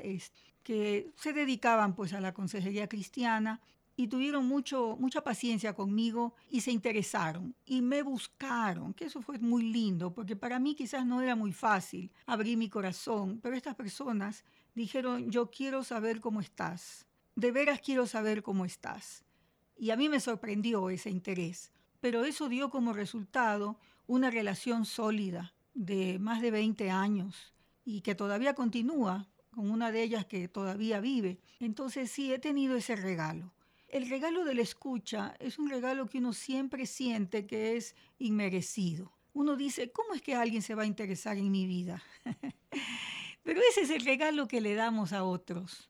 que 0.64 1.12
se 1.16 1.34
dedicaban 1.34 1.96
pues 1.96 2.14
a 2.14 2.22
la 2.22 2.34
consejería 2.34 2.88
cristiana 2.88 3.62
y 3.96 4.08
tuvieron 4.08 4.48
mucho, 4.48 4.98
mucha 5.00 5.24
paciencia 5.24 5.74
conmigo 5.74 6.34
y 6.50 6.62
se 6.62 6.72
interesaron 6.72 7.56
y 7.66 7.82
me 7.82 8.02
buscaron, 8.02 8.94
que 8.94 9.06
eso 9.06 9.22
fue 9.22 9.38
muy 9.40 9.64
lindo, 9.64 10.14
porque 10.14 10.36
para 10.36 10.60
mí 10.60 10.74
quizás 10.74 11.06
no 11.06 11.22
era 11.22 11.36
muy 11.36 11.52
fácil 11.52 12.12
abrir 12.26 12.58
mi 12.58 12.70
corazón, 12.70 13.40
pero 13.42 13.56
estas 13.56 13.76
personas 13.76 14.44
dijeron, 14.74 15.30
yo 15.30 15.52
quiero 15.52 15.84
saber 15.84 16.20
cómo 16.22 16.42
estás, 16.42 17.06
de 17.36 17.52
veras 17.52 17.82
quiero 17.82 18.08
saber 18.08 18.42
cómo 18.42 18.66
estás. 18.66 19.24
Y 19.76 19.92
a 19.92 19.98
mí 19.98 20.10
me 20.10 20.20
sorprendió 20.20 20.90
ese 20.90 21.10
interés 21.10 21.72
pero 22.04 22.26
eso 22.26 22.50
dio 22.50 22.70
como 22.70 22.92
resultado 22.92 23.80
una 24.08 24.30
relación 24.30 24.86
sólida 24.86 25.54
de 25.74 26.20
más 26.20 26.42
de 26.42 26.52
20 26.52 26.90
años 26.92 27.54
y 27.86 28.02
que 28.02 28.16
todavía 28.16 28.54
continúa 28.54 29.28
con 29.52 29.70
una 29.70 29.92
de 29.92 30.04
ellas 30.04 30.26
que 30.26 30.48
todavía 30.48 31.00
vive. 31.00 31.40
Entonces 31.60 32.12
sí, 32.12 32.34
he 32.34 32.40
tenido 32.40 32.76
ese 32.76 32.96
regalo. 32.96 33.54
El 33.88 34.10
regalo 34.10 34.44
de 34.44 34.56
la 34.56 34.62
escucha 34.62 35.36
es 35.40 35.60
un 35.60 35.70
regalo 35.70 36.08
que 36.08 36.18
uno 36.18 36.34
siempre 36.34 36.86
siente 36.88 37.46
que 37.46 37.78
es 37.78 37.96
inmerecido. 38.18 39.12
Uno 39.34 39.56
dice, 39.56 39.92
¿cómo 39.92 40.14
es 40.14 40.22
que 40.22 40.36
alguien 40.36 40.62
se 40.62 40.76
va 40.76 40.84
a 40.84 40.88
interesar 40.88 41.38
en 41.38 41.52
mi 41.52 41.68
vida? 41.68 42.02
Pero 43.44 43.62
ese 43.70 43.82
es 43.82 43.90
el 43.90 44.04
regalo 44.04 44.48
que 44.48 44.62
le 44.62 44.74
damos 44.74 45.14
a 45.14 45.24
otros. 45.24 45.90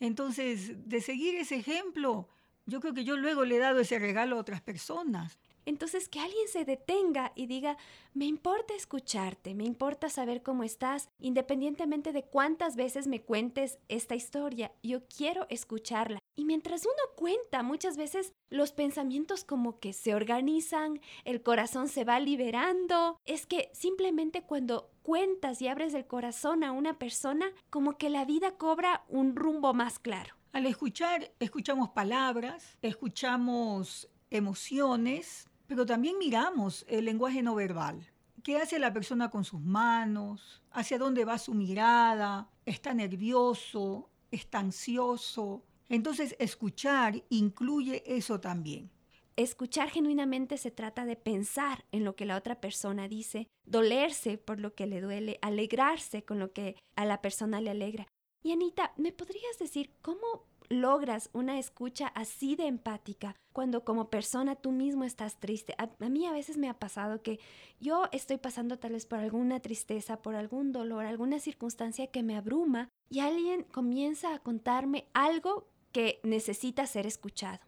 Entonces, 0.00 0.88
de 0.88 1.00
seguir 1.00 1.36
ese 1.36 1.56
ejemplo, 1.56 2.28
yo 2.66 2.80
creo 2.80 2.94
que 2.94 3.04
yo 3.04 3.16
luego 3.16 3.44
le 3.44 3.56
he 3.56 3.60
dado 3.60 3.80
ese 3.80 3.98
regalo 3.98 4.36
a 4.36 4.40
otras 4.40 4.60
personas. 4.60 5.38
Entonces, 5.66 6.08
que 6.08 6.20
alguien 6.20 6.48
se 6.48 6.64
detenga 6.64 7.32
y 7.34 7.46
diga, 7.46 7.76
me 8.12 8.26
importa 8.26 8.74
escucharte, 8.74 9.54
me 9.54 9.64
importa 9.64 10.08
saber 10.08 10.42
cómo 10.42 10.64
estás, 10.64 11.08
independientemente 11.18 12.12
de 12.12 12.24
cuántas 12.24 12.76
veces 12.76 13.06
me 13.06 13.22
cuentes 13.22 13.78
esta 13.88 14.14
historia, 14.14 14.72
yo 14.82 15.06
quiero 15.06 15.46
escucharla. 15.48 16.18
Y 16.36 16.44
mientras 16.44 16.84
uno 16.84 16.94
cuenta, 17.16 17.62
muchas 17.62 17.96
veces 17.96 18.32
los 18.50 18.72
pensamientos 18.72 19.44
como 19.44 19.78
que 19.78 19.92
se 19.92 20.14
organizan, 20.14 21.00
el 21.24 21.42
corazón 21.42 21.88
se 21.88 22.04
va 22.04 22.18
liberando. 22.20 23.18
Es 23.24 23.46
que 23.46 23.70
simplemente 23.72 24.42
cuando 24.42 24.90
cuentas 25.02 25.62
y 25.62 25.68
abres 25.68 25.94
el 25.94 26.06
corazón 26.06 26.64
a 26.64 26.72
una 26.72 26.98
persona, 26.98 27.46
como 27.70 27.98
que 27.98 28.10
la 28.10 28.24
vida 28.24 28.56
cobra 28.56 29.04
un 29.08 29.36
rumbo 29.36 29.74
más 29.74 29.98
claro. 29.98 30.34
Al 30.52 30.66
escuchar, 30.66 31.32
escuchamos 31.40 31.90
palabras, 31.90 32.78
escuchamos 32.82 34.08
emociones, 34.30 35.48
pero 35.66 35.86
también 35.86 36.18
miramos 36.18 36.84
el 36.88 37.04
lenguaje 37.04 37.42
no 37.42 37.54
verbal. 37.54 38.10
¿Qué 38.42 38.58
hace 38.58 38.78
la 38.78 38.92
persona 38.92 39.30
con 39.30 39.44
sus 39.44 39.60
manos? 39.60 40.62
¿Hacia 40.70 40.98
dónde 40.98 41.24
va 41.24 41.38
su 41.38 41.54
mirada? 41.54 42.50
¿Está 42.66 42.92
nervioso? 42.92 44.10
¿Está 44.30 44.58
ansioso? 44.58 45.64
Entonces, 45.88 46.36
escuchar 46.38 47.22
incluye 47.30 48.02
eso 48.06 48.40
también. 48.40 48.90
Escuchar 49.36 49.90
genuinamente 49.90 50.58
se 50.58 50.70
trata 50.70 51.04
de 51.04 51.16
pensar 51.16 51.84
en 51.90 52.04
lo 52.04 52.14
que 52.14 52.26
la 52.26 52.36
otra 52.36 52.60
persona 52.60 53.08
dice, 53.08 53.48
dolerse 53.64 54.38
por 54.38 54.60
lo 54.60 54.74
que 54.74 54.86
le 54.86 55.00
duele, 55.00 55.38
alegrarse 55.42 56.24
con 56.24 56.38
lo 56.38 56.52
que 56.52 56.76
a 56.96 57.04
la 57.04 57.20
persona 57.20 57.60
le 57.60 57.70
alegra. 57.70 58.06
Y 58.42 58.52
Anita, 58.52 58.92
¿me 58.96 59.10
podrías 59.10 59.58
decir 59.58 59.90
cómo 60.02 60.46
logras 60.68 61.30
una 61.32 61.58
escucha 61.58 62.08
así 62.08 62.56
de 62.56 62.66
empática 62.66 63.36
cuando 63.52 63.84
como 63.84 64.10
persona 64.10 64.56
tú 64.56 64.72
mismo 64.72 65.04
estás 65.04 65.38
triste. 65.38 65.74
A, 65.78 65.88
mí 66.08 66.26
a 66.26 66.32
veces 66.32 66.56
me 66.56 66.68
ha 66.68 66.78
pasado 66.78 67.22
que 67.22 67.38
yo 67.80 68.08
estoy 68.12 68.38
pasando 68.38 68.78
tal 68.78 68.92
vez 68.92 69.06
por 69.06 69.18
alguna 69.18 69.60
tristeza, 69.60 70.22
por 70.22 70.34
algún 70.34 70.72
dolor, 70.72 71.04
alguna 71.04 71.38
circunstancia 71.38 72.08
que 72.08 72.22
me 72.22 72.36
abruma 72.36 72.88
y 73.08 73.20
alguien 73.20 73.62
comienza 73.64 74.34
a 74.34 74.38
contarme 74.40 75.06
algo 75.14 75.68
que 75.92 76.20
necesita 76.24 76.86
ser 76.86 77.06
escuchado. 77.06 77.60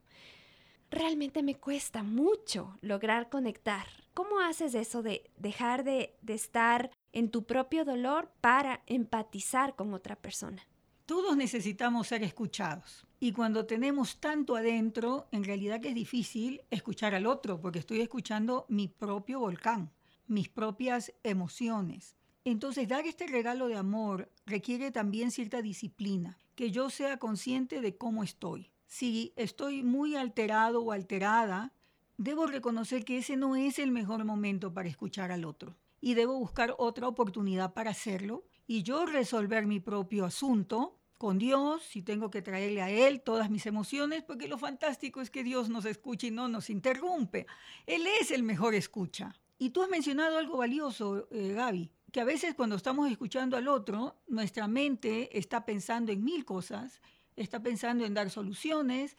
Realmente 0.91 1.43
me 1.43 1.57
cuesta 1.57 2.03
mucho 2.03 2.79
lograr 2.81 3.29
conectar. 3.29 3.87
¿Cómo 4.15 4.41
haces 4.41 4.75
eso 4.75 5.03
de 5.03 5.31
dejar 5.37 5.85
de, 5.85 6.17
estar 6.27 6.91
en 7.13 7.31
tu 7.31 7.45
propio 7.45 7.85
dolor 7.85 8.31
para 8.41 8.83
empatizar 8.87 9.77
con 9.77 9.95
otra 9.95 10.17
persona? 10.17 10.63
Todos 11.07 11.37
necesitamos 11.37 12.09
ser 12.09 12.25
escuchados. 12.25 13.07
Y 13.21 13.31
cuando 13.31 13.65
tenemos 13.65 14.19
tanto 14.19 14.57
adentro, 14.57 15.29
en 15.31 15.45
realidad 15.45 15.81
que 15.81 15.91
es 15.91 15.95
difícil 15.95 16.63
escuchar 16.69 17.15
al 17.15 17.27
otro, 17.27 17.61
porque 17.61 17.79
estoy 17.79 18.01
escuchando 18.01 18.67
mi 18.69 18.89
propio 18.89 19.39
volcán, 19.39 19.93
mis 20.27 20.49
propias 20.49 21.15
emociones. 21.23 22.17
Entonces, 22.45 22.89
dar 22.89 23.07
este 23.07 23.29
regalo 23.29 23.69
de 23.69 23.77
amor 23.77 24.33
requiere 24.47 24.91
también 24.91 25.31
cierta 25.31 25.63
disciplina, 25.63 26.39
que 26.57 26.73
yo 26.73 26.91
sea 26.91 27.19
consciente 27.19 27.81
de 27.81 27.97
cómo 27.97 28.25
estoy. 28.25 28.73
Si 28.89 29.33
estoy 29.37 29.85
muy 29.85 30.17
alterado 30.17 30.83
o 30.83 30.91
alterada, 30.91 31.73
debo 32.19 32.49
reconocer 32.49 33.05
que 33.05 33.19
ese 33.19 33.37
no 33.37 33.55
es 33.55 33.79
el 33.79 33.93
mejor 33.93 34.25
momento 34.25 34.75
para 34.75 34.89
escuchar 34.89 35.31
al 35.31 35.45
otro 35.45 35.77
y 36.01 36.15
debo 36.15 36.39
buscar 36.39 36.75
otra 36.79 37.09
oportunidad 37.09 37.75
para 37.75 37.91
hacerlo 37.91 38.45
y 38.67 38.83
yo 38.83 39.07
resolver 39.07 39.67
mi 39.67 39.81
propio 39.81 40.25
asunto 40.25 40.96
con 41.19 41.39
Dios, 41.39 41.83
si 41.83 42.03
tengo 42.03 42.31
que 42.31 42.43
traerle 42.43 42.83
a 42.83 42.91
Él 42.91 43.23
todas 43.23 43.51
mis 43.51 43.67
emociones, 43.67 44.23
porque 44.23 44.49
lo 44.49 44.59
fantástico 44.59 45.21
es 45.21 45.31
que 45.31 45.45
Dios 45.45 45.69
nos 45.69 45.85
escucha 45.85 46.27
y 46.27 46.31
no 46.31 46.49
nos 46.49 46.71
interrumpe. 46.71 47.47
Él 47.87 48.07
es 48.21 48.31
el 48.31 48.43
mejor 48.43 48.75
escucha. 48.75 49.35
Y 49.59 49.71
tú 49.71 49.83
has 49.83 49.89
mencionado 49.89 50.39
algo 50.39 50.59
valioso, 50.59 51.29
eh, 51.31 51.53
Gaby, 51.55 51.91
que 52.13 52.21
a 52.21 52.25
veces 52.25 52.55
cuando 52.55 52.77
estamos 52.77 53.11
escuchando 53.11 53.57
al 53.57 53.69
otro, 53.69 54.17
nuestra 54.27 54.69
mente 54.69 55.37
está 55.39 55.65
pensando 55.65 56.13
en 56.13 56.23
mil 56.23 56.45
cosas, 56.45 57.01
está 57.37 57.63
pensando 57.63 58.05
en 58.05 58.15
dar 58.15 58.31
soluciones, 58.31 59.17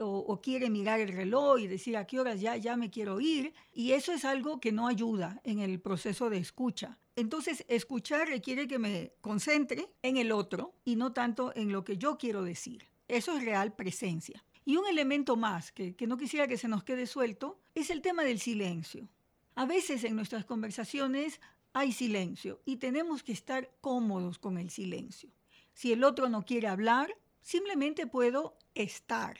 o, 0.00 0.40
quiere 0.40 0.70
mirar 0.70 1.00
el 1.00 1.08
reloj 1.08 1.60
y 1.60 1.66
decir 1.66 1.96
a 1.96 2.06
qué 2.06 2.20
horas 2.20 2.40
ya, 2.40 2.56
ya 2.56 2.76
me 2.76 2.90
quiero 2.90 3.20
ir. 3.20 3.54
Y 3.72 3.92
eso 3.92 4.12
es 4.12 4.24
algo 4.24 4.60
que 4.60 4.72
no 4.72 4.86
ayuda 4.86 5.40
en 5.44 5.58
el 5.58 5.80
proceso 5.80 6.30
de 6.30 6.38
escucha. 6.38 6.98
Entonces, 7.18 7.64
escuchar 7.68 8.28
requiere 8.28 8.68
que 8.68 8.78
me 8.78 9.12
concentre 9.20 9.88
en 10.02 10.16
el 10.16 10.32
otro 10.32 10.74
y 10.84 10.96
no 10.96 11.12
tanto 11.12 11.52
en 11.56 11.72
lo 11.72 11.84
que 11.84 11.96
yo 11.98 12.16
quiero 12.16 12.42
decir. 12.42 12.86
Eso 13.08 13.36
es 13.36 13.44
real 13.44 13.74
presencia. 13.74 14.44
Y 14.64 14.76
un 14.76 14.86
elemento 14.86 15.36
más 15.36 15.72
que, 15.72 15.96
que 15.96 16.06
no 16.06 16.16
quisiera 16.16 16.46
que 16.46 16.58
se 16.58 16.68
nos 16.68 16.84
quede 16.84 17.06
suelto 17.06 17.58
es 17.74 17.90
el 17.90 18.02
tema 18.02 18.22
del 18.22 18.38
silencio. 18.38 19.08
A 19.54 19.66
veces 19.66 20.04
en 20.04 20.14
nuestras 20.14 20.44
conversaciones 20.44 21.40
hay 21.72 21.92
silencio 21.92 22.60
y 22.64 22.76
tenemos 22.76 23.22
que 23.22 23.32
estar 23.32 23.70
cómodos 23.80 24.38
con 24.38 24.56
el 24.56 24.70
silencio. 24.70 25.30
Si 25.74 25.92
el 25.92 26.04
otro 26.04 26.28
no 26.28 26.44
quiere 26.44 26.68
hablar, 26.68 27.16
simplemente 27.42 28.06
puedo 28.06 28.56
estar 28.74 29.38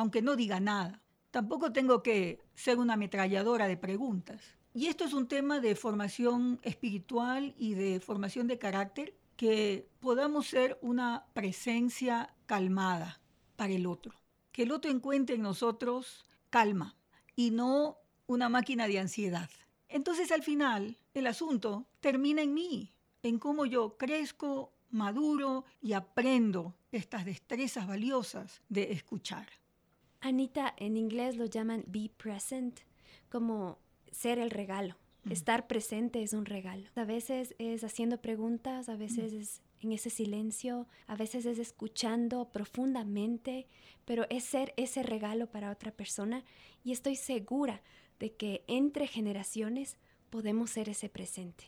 aunque 0.00 0.22
no 0.22 0.34
diga 0.34 0.60
nada. 0.60 1.02
Tampoco 1.30 1.72
tengo 1.72 2.02
que 2.02 2.40
ser 2.54 2.78
una 2.78 2.94
ametralladora 2.94 3.68
de 3.68 3.76
preguntas. 3.76 4.40
Y 4.72 4.86
esto 4.86 5.04
es 5.04 5.12
un 5.12 5.26
tema 5.26 5.60
de 5.60 5.74
formación 5.74 6.60
espiritual 6.62 7.54
y 7.58 7.74
de 7.74 7.98
formación 8.00 8.46
de 8.46 8.58
carácter, 8.58 9.14
que 9.36 9.88
podamos 10.00 10.46
ser 10.46 10.78
una 10.80 11.26
presencia 11.32 12.34
calmada 12.46 13.20
para 13.56 13.72
el 13.72 13.86
otro. 13.86 14.14
Que 14.52 14.62
el 14.62 14.72
otro 14.72 14.90
encuentre 14.90 15.36
en 15.36 15.42
nosotros 15.42 16.24
calma 16.50 16.96
y 17.34 17.50
no 17.50 17.96
una 18.26 18.48
máquina 18.48 18.86
de 18.86 18.98
ansiedad. 18.98 19.50
Entonces 19.88 20.30
al 20.30 20.42
final 20.42 20.98
el 21.14 21.26
asunto 21.26 21.86
termina 22.00 22.42
en 22.42 22.54
mí, 22.54 22.92
en 23.22 23.38
cómo 23.38 23.66
yo 23.66 23.96
crezco, 23.96 24.72
maduro 24.90 25.64
y 25.80 25.94
aprendo 25.94 26.76
estas 26.92 27.24
destrezas 27.24 27.86
valiosas 27.86 28.60
de 28.68 28.92
escuchar. 28.92 29.48
Anita, 30.20 30.74
en 30.76 30.96
inglés 30.96 31.36
lo 31.36 31.46
llaman 31.46 31.84
be 31.86 32.10
present, 32.16 32.80
como 33.30 33.78
ser 34.10 34.38
el 34.38 34.50
regalo. 34.50 34.96
Estar 35.28 35.66
presente 35.66 36.22
es 36.22 36.32
un 36.32 36.46
regalo. 36.46 36.88
A 36.94 37.04
veces 37.04 37.54
es 37.58 37.84
haciendo 37.84 38.22
preguntas, 38.22 38.88
a 38.88 38.96
veces 38.96 39.34
es 39.34 39.62
en 39.80 39.92
ese 39.92 40.08
silencio, 40.08 40.88
a 41.06 41.14
veces 41.14 41.44
es 41.44 41.58
escuchando 41.58 42.50
profundamente, 42.50 43.66
pero 44.06 44.26
es 44.30 44.44
ser 44.44 44.72
ese 44.78 45.02
regalo 45.02 45.46
para 45.46 45.70
otra 45.70 45.90
persona 45.90 46.42
y 46.84 46.92
estoy 46.92 47.16
segura 47.16 47.82
de 48.18 48.32
que 48.32 48.64
entre 48.66 49.06
generaciones 49.06 49.98
podemos 50.30 50.70
ser 50.70 50.88
ese 50.88 51.08
presente. 51.08 51.64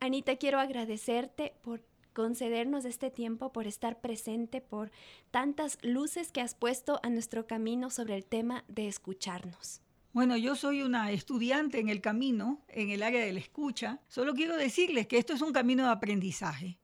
Anita, 0.00 0.36
quiero 0.36 0.58
agradecerte 0.58 1.54
por 1.62 1.82
concedernos 2.14 2.84
este 2.84 3.10
tiempo, 3.10 3.52
por 3.52 3.66
estar 3.66 4.00
presente, 4.00 4.60
por 4.60 4.90
tantas 5.30 5.78
luces 5.82 6.32
que 6.32 6.40
has 6.40 6.54
puesto 6.54 7.00
a 7.02 7.10
nuestro 7.10 7.46
camino 7.46 7.90
sobre 7.90 8.14
el 8.14 8.24
tema 8.24 8.64
de 8.68 8.86
escucharnos. 8.86 9.83
Bueno, 10.14 10.36
yo 10.36 10.54
soy 10.54 10.80
una 10.82 11.10
estudiante 11.10 11.80
en 11.80 11.88
el 11.88 12.00
camino, 12.00 12.62
en 12.68 12.90
el 12.90 13.02
área 13.02 13.24
de 13.24 13.32
la 13.32 13.40
escucha. 13.40 14.00
Solo 14.06 14.32
quiero 14.32 14.56
decirles 14.56 15.08
que 15.08 15.18
esto 15.18 15.32
es 15.32 15.42
un 15.42 15.52
camino 15.52 15.82
de 15.82 15.90
aprendizaje. 15.90 16.78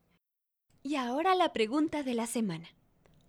Y 0.83 0.97
ahora 0.97 1.37
la 1.37 1.53
pregunta 1.53 2.03
de 2.03 2.15
la 2.15 2.27
semana. 2.27 2.67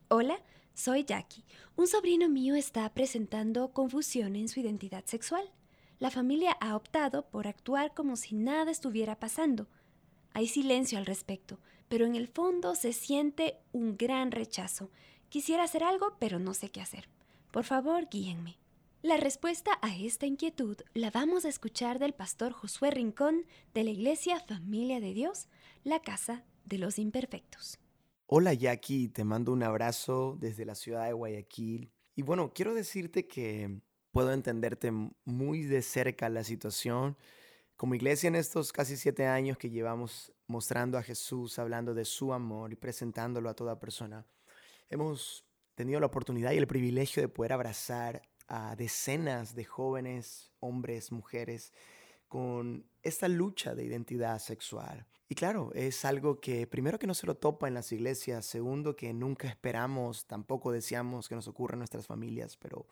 Hola, 0.07 0.41
soy 0.73 1.03
Jackie. 1.03 1.45
Un 1.75 1.85
sobrino 1.85 2.29
mío 2.29 2.55
está 2.55 2.91
presentando 2.95 3.73
confusión 3.73 4.35
en 4.35 4.49
su 4.49 4.59
identidad 4.59 5.05
sexual. 5.05 5.51
La 5.99 6.09
familia 6.09 6.57
ha 6.59 6.75
optado 6.75 7.29
por 7.29 7.45
actuar 7.45 7.93
como 7.93 8.15
si 8.15 8.33
nada 8.33 8.71
estuviera 8.71 9.19
pasando. 9.19 9.67
Hay 10.33 10.47
silencio 10.47 10.97
al 10.97 11.05
respecto, 11.05 11.59
pero 11.89 12.07
en 12.07 12.15
el 12.15 12.27
fondo 12.27 12.73
se 12.73 12.91
siente 12.91 13.59
un 13.71 13.97
gran 13.97 14.31
rechazo. 14.31 14.89
Quisiera 15.29 15.61
hacer 15.61 15.83
algo, 15.83 16.15
pero 16.17 16.39
no 16.39 16.55
sé 16.55 16.71
qué 16.71 16.81
hacer. 16.81 17.07
Por 17.51 17.65
favor, 17.65 18.07
guíenme. 18.09 18.60
La 19.03 19.17
respuesta 19.17 19.79
a 19.81 19.95
esta 19.97 20.27
inquietud 20.27 20.77
la 20.93 21.09
vamos 21.09 21.45
a 21.45 21.49
escuchar 21.49 21.97
del 21.97 22.13
pastor 22.13 22.51
Josué 22.51 22.91
Rincón 22.91 23.47
de 23.73 23.83
la 23.83 23.89
Iglesia 23.89 24.39
Familia 24.41 24.99
de 24.99 25.15
Dios, 25.15 25.47
la 25.83 26.03
Casa 26.03 26.45
de 26.65 26.77
los 26.77 26.99
Imperfectos. 26.99 27.79
Hola 28.27 28.53
Jackie, 28.53 29.07
te 29.07 29.23
mando 29.23 29.53
un 29.53 29.63
abrazo 29.63 30.37
desde 30.39 30.65
la 30.65 30.75
ciudad 30.75 31.07
de 31.07 31.13
Guayaquil. 31.13 31.91
Y 32.15 32.21
bueno, 32.21 32.53
quiero 32.53 32.75
decirte 32.75 33.27
que 33.27 33.81
puedo 34.11 34.31
entenderte 34.33 34.91
muy 35.25 35.63
de 35.63 35.81
cerca 35.81 36.29
la 36.29 36.43
situación 36.43 37.17
como 37.77 37.95
iglesia 37.95 38.27
en 38.27 38.35
estos 38.35 38.71
casi 38.71 38.97
siete 38.97 39.25
años 39.25 39.57
que 39.57 39.71
llevamos 39.71 40.31
mostrando 40.45 40.99
a 40.99 41.03
Jesús, 41.03 41.57
hablando 41.57 41.95
de 41.95 42.05
su 42.05 42.33
amor 42.33 42.71
y 42.71 42.75
presentándolo 42.75 43.49
a 43.49 43.55
toda 43.55 43.79
persona, 43.79 44.27
hemos 44.89 45.43
tenido 45.73 45.99
la 45.99 46.05
oportunidad 46.05 46.51
y 46.51 46.57
el 46.57 46.67
privilegio 46.67 47.23
de 47.23 47.29
poder 47.29 47.53
abrazar 47.53 48.21
a 48.53 48.75
decenas 48.75 49.55
de 49.55 49.63
jóvenes, 49.63 50.51
hombres, 50.59 51.13
mujeres, 51.13 51.71
con 52.27 52.85
esta 53.01 53.29
lucha 53.29 53.75
de 53.75 53.85
identidad 53.85 54.39
sexual. 54.39 55.05
Y 55.29 55.35
claro, 55.35 55.71
es 55.73 56.03
algo 56.03 56.41
que 56.41 56.67
primero 56.67 56.99
que 56.99 57.07
no 57.07 57.13
se 57.13 57.25
lo 57.27 57.35
topa 57.35 57.69
en 57.69 57.73
las 57.73 57.93
iglesias, 57.93 58.45
segundo 58.45 58.97
que 58.97 59.13
nunca 59.13 59.47
esperamos, 59.47 60.25
tampoco 60.25 60.73
deseamos 60.73 61.29
que 61.29 61.35
nos 61.35 61.47
ocurra 61.47 61.75
en 61.75 61.79
nuestras 61.79 62.07
familias, 62.07 62.57
pero 62.57 62.87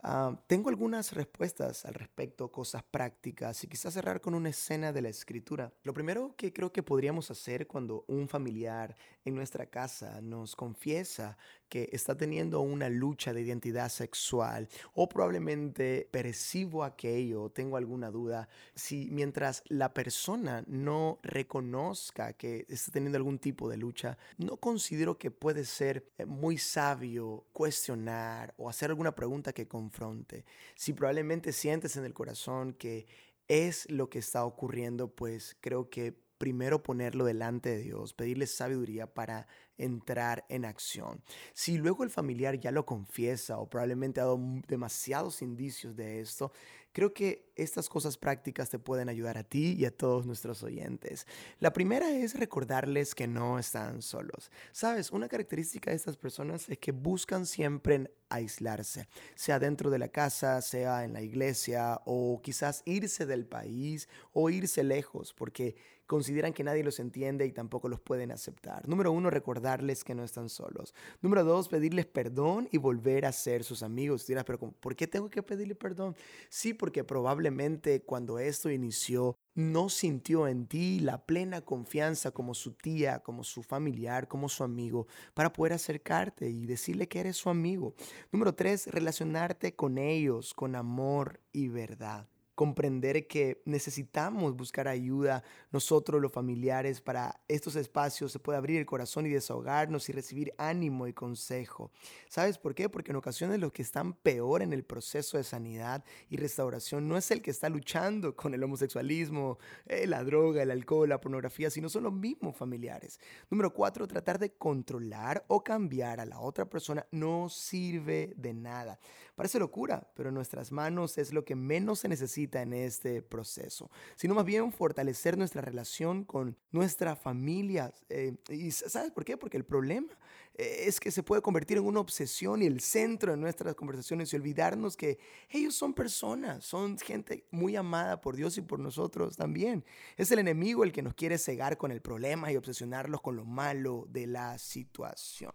Ah, 0.00 0.40
tengo 0.46 0.68
algunas 0.68 1.12
respuestas 1.12 1.84
al 1.84 1.94
respecto, 1.94 2.52
cosas 2.52 2.84
prácticas 2.84 3.64
y 3.64 3.66
quizás 3.66 3.94
cerrar 3.94 4.20
con 4.20 4.34
una 4.34 4.50
escena 4.50 4.92
de 4.92 5.02
la 5.02 5.08
escritura. 5.08 5.72
Lo 5.82 5.92
primero 5.92 6.36
que 6.36 6.52
creo 6.52 6.72
que 6.72 6.84
podríamos 6.84 7.32
hacer 7.32 7.66
cuando 7.66 8.04
un 8.06 8.28
familiar 8.28 8.94
en 9.24 9.34
nuestra 9.34 9.66
casa 9.66 10.20
nos 10.20 10.54
confiesa 10.54 11.36
que 11.68 11.88
está 11.92 12.16
teniendo 12.16 12.60
una 12.60 12.88
lucha 12.88 13.32
de 13.32 13.42
identidad 13.42 13.88
sexual 13.88 14.68
o 14.94 15.08
probablemente 15.08 16.08
percibo 16.10 16.84
aquello, 16.84 17.50
tengo 17.50 17.76
alguna 17.76 18.10
duda, 18.10 18.48
si 18.74 19.08
mientras 19.10 19.62
la 19.68 19.92
persona 19.92 20.64
no 20.66 21.18
reconozca 21.22 22.32
que 22.32 22.66
está 22.68 22.92
teniendo 22.92 23.18
algún 23.18 23.38
tipo 23.38 23.68
de 23.68 23.76
lucha, 23.76 24.18
no 24.36 24.56
considero 24.56 25.18
que 25.18 25.30
puede 25.30 25.64
ser 25.64 26.10
eh, 26.18 26.26
muy 26.26 26.58
sabio 26.58 27.46
cuestionar 27.52 28.54
o 28.56 28.68
hacer 28.68 28.90
alguna 28.90 29.14
pregunta 29.14 29.52
que 29.52 29.68
confronte. 29.68 30.44
Si 30.74 30.92
probablemente 30.92 31.52
sientes 31.52 31.96
en 31.96 32.04
el 32.04 32.14
corazón 32.14 32.72
que 32.72 33.06
es 33.48 33.90
lo 33.90 34.10
que 34.10 34.18
está 34.18 34.44
ocurriendo, 34.44 35.08
pues 35.08 35.56
creo 35.60 35.88
que 35.88 36.27
primero 36.38 36.82
ponerlo 36.82 37.24
delante 37.24 37.68
de 37.70 37.78
Dios, 37.78 38.14
pedirle 38.14 38.46
sabiduría 38.46 39.12
para 39.12 39.46
entrar 39.76 40.44
en 40.48 40.64
acción. 40.64 41.22
Si 41.52 41.78
luego 41.78 42.04
el 42.04 42.10
familiar 42.10 42.58
ya 42.58 42.70
lo 42.70 42.86
confiesa 42.86 43.58
o 43.58 43.68
probablemente 43.68 44.20
ha 44.20 44.24
dado 44.24 44.40
demasiados 44.66 45.42
indicios 45.42 45.96
de 45.96 46.20
esto, 46.20 46.52
creo 46.92 47.12
que 47.12 47.52
estas 47.54 47.88
cosas 47.88 48.16
prácticas 48.16 48.70
te 48.70 48.78
pueden 48.78 49.08
ayudar 49.08 49.38
a 49.38 49.44
ti 49.44 49.76
y 49.78 49.84
a 49.84 49.96
todos 49.96 50.26
nuestros 50.26 50.62
oyentes. 50.62 51.26
La 51.60 51.72
primera 51.72 52.10
es 52.10 52.34
recordarles 52.34 53.14
que 53.14 53.28
no 53.28 53.58
están 53.58 54.02
solos. 54.02 54.50
Sabes, 54.72 55.12
una 55.12 55.28
característica 55.28 55.90
de 55.90 55.96
estas 55.96 56.16
personas 56.16 56.68
es 56.68 56.78
que 56.78 56.92
buscan 56.92 57.46
siempre 57.46 58.12
aislarse, 58.28 59.08
sea 59.34 59.58
dentro 59.58 59.90
de 59.90 59.98
la 59.98 60.08
casa, 60.08 60.60
sea 60.60 61.04
en 61.04 61.12
la 61.12 61.22
iglesia 61.22 62.00
o 62.04 62.40
quizás 62.42 62.82
irse 62.84 63.26
del 63.26 63.46
país 63.46 64.08
o 64.32 64.50
irse 64.50 64.82
lejos 64.82 65.32
porque 65.32 65.76
consideran 66.08 66.54
que 66.54 66.64
nadie 66.64 66.82
los 66.82 66.98
entiende 67.00 67.46
y 67.46 67.52
tampoco 67.52 67.88
los 67.88 68.00
pueden 68.00 68.32
aceptar. 68.32 68.88
Número 68.88 69.12
uno, 69.12 69.28
recordarles 69.28 70.02
que 70.04 70.14
no 70.14 70.24
están 70.24 70.48
solos. 70.48 70.94
Número 71.20 71.44
dos, 71.44 71.68
pedirles 71.68 72.06
perdón 72.06 72.66
y 72.72 72.78
volver 72.78 73.26
a 73.26 73.32
ser 73.32 73.62
sus 73.62 73.82
amigos. 73.82 74.26
Dirás, 74.26 74.44
pero 74.44 74.58
¿por 74.58 74.96
qué 74.96 75.06
tengo 75.06 75.28
que 75.28 75.42
pedirle 75.42 75.74
perdón? 75.74 76.16
Sí, 76.48 76.72
porque 76.72 77.04
probablemente 77.04 78.00
cuando 78.00 78.38
esto 78.38 78.70
inició, 78.70 79.36
no 79.54 79.90
sintió 79.90 80.48
en 80.48 80.66
ti 80.66 80.98
la 81.00 81.26
plena 81.26 81.60
confianza 81.60 82.30
como 82.30 82.54
su 82.54 82.72
tía, 82.72 83.18
como 83.18 83.44
su 83.44 83.62
familiar, 83.62 84.28
como 84.28 84.48
su 84.48 84.64
amigo, 84.64 85.08
para 85.34 85.52
poder 85.52 85.74
acercarte 85.74 86.48
y 86.48 86.64
decirle 86.64 87.06
que 87.06 87.20
eres 87.20 87.36
su 87.36 87.50
amigo. 87.50 87.94
Número 88.32 88.54
tres, 88.54 88.86
relacionarte 88.86 89.76
con 89.76 89.98
ellos 89.98 90.54
con 90.54 90.74
amor 90.74 91.40
y 91.52 91.68
verdad 91.68 92.26
comprender 92.58 93.28
que 93.28 93.62
necesitamos 93.66 94.56
buscar 94.56 94.88
ayuda 94.88 95.44
nosotros 95.70 96.20
los 96.20 96.32
familiares 96.32 97.00
para 97.00 97.40
estos 97.46 97.76
espacios 97.76 98.32
se 98.32 98.40
puede 98.40 98.58
abrir 98.58 98.80
el 98.80 98.84
corazón 98.84 99.26
y 99.26 99.28
desahogarnos 99.28 100.08
y 100.08 100.12
recibir 100.12 100.52
ánimo 100.58 101.06
y 101.06 101.12
consejo. 101.12 101.92
¿Sabes 102.28 102.58
por 102.58 102.74
qué? 102.74 102.88
Porque 102.88 103.12
en 103.12 103.16
ocasiones 103.16 103.60
los 103.60 103.70
que 103.70 103.82
están 103.82 104.12
peor 104.12 104.62
en 104.62 104.72
el 104.72 104.82
proceso 104.82 105.36
de 105.36 105.44
sanidad 105.44 106.04
y 106.30 106.36
restauración 106.36 107.06
no 107.06 107.16
es 107.16 107.30
el 107.30 107.42
que 107.42 107.52
está 107.52 107.68
luchando 107.68 108.34
con 108.34 108.52
el 108.54 108.64
homosexualismo, 108.64 109.60
eh, 109.86 110.08
la 110.08 110.24
droga, 110.24 110.64
el 110.64 110.72
alcohol, 110.72 111.10
la 111.10 111.20
pornografía, 111.20 111.70
sino 111.70 111.88
son 111.88 112.02
los 112.02 112.12
mismos 112.12 112.56
familiares. 112.56 113.20
Número 113.50 113.72
cuatro, 113.72 114.08
tratar 114.08 114.40
de 114.40 114.54
controlar 114.54 115.44
o 115.46 115.62
cambiar 115.62 116.18
a 116.18 116.26
la 116.26 116.40
otra 116.40 116.68
persona 116.68 117.06
no 117.12 117.48
sirve 117.48 118.34
de 118.36 118.52
nada. 118.52 118.98
Parece 119.36 119.60
locura, 119.60 120.04
pero 120.16 120.30
en 120.30 120.34
nuestras 120.34 120.72
manos 120.72 121.16
es 121.18 121.32
lo 121.32 121.44
que 121.44 121.54
menos 121.54 122.00
se 122.00 122.08
necesita 122.08 122.47
en 122.54 122.72
este 122.72 123.22
proceso, 123.22 123.90
sino 124.16 124.34
más 124.34 124.44
bien 124.44 124.72
fortalecer 124.72 125.36
nuestra 125.36 125.60
relación 125.60 126.24
con 126.24 126.56
nuestra 126.70 127.16
familia. 127.16 127.92
Eh, 128.08 128.36
¿Y 128.50 128.70
sabes 128.70 129.12
por 129.12 129.24
qué? 129.24 129.36
Porque 129.36 129.56
el 129.56 129.64
problema 129.64 130.18
eh, 130.54 130.84
es 130.86 130.98
que 130.98 131.10
se 131.10 131.22
puede 131.22 131.40
convertir 131.40 131.78
en 131.78 131.86
una 131.86 132.00
obsesión 132.00 132.62
y 132.62 132.66
el 132.66 132.80
centro 132.80 133.32
de 133.32 133.38
nuestras 133.38 133.74
conversaciones 133.74 134.32
y 134.32 134.36
olvidarnos 134.36 134.96
que 134.96 135.18
ellos 135.48 135.74
son 135.74 135.94
personas, 135.94 136.64
son 136.64 136.98
gente 136.98 137.46
muy 137.50 137.76
amada 137.76 138.20
por 138.20 138.34
Dios 138.34 138.58
y 138.58 138.62
por 138.62 138.80
nosotros 138.80 139.36
también. 139.36 139.84
Es 140.16 140.30
el 140.32 140.40
enemigo 140.40 140.82
el 140.82 140.92
que 140.92 141.02
nos 141.02 141.14
quiere 141.14 141.38
cegar 141.38 141.78
con 141.78 141.92
el 141.92 142.00
problema 142.00 142.50
y 142.50 142.56
obsesionarlos 142.56 143.20
con 143.20 143.36
lo 143.36 143.44
malo 143.44 144.06
de 144.08 144.26
la 144.26 144.58
situación. 144.58 145.52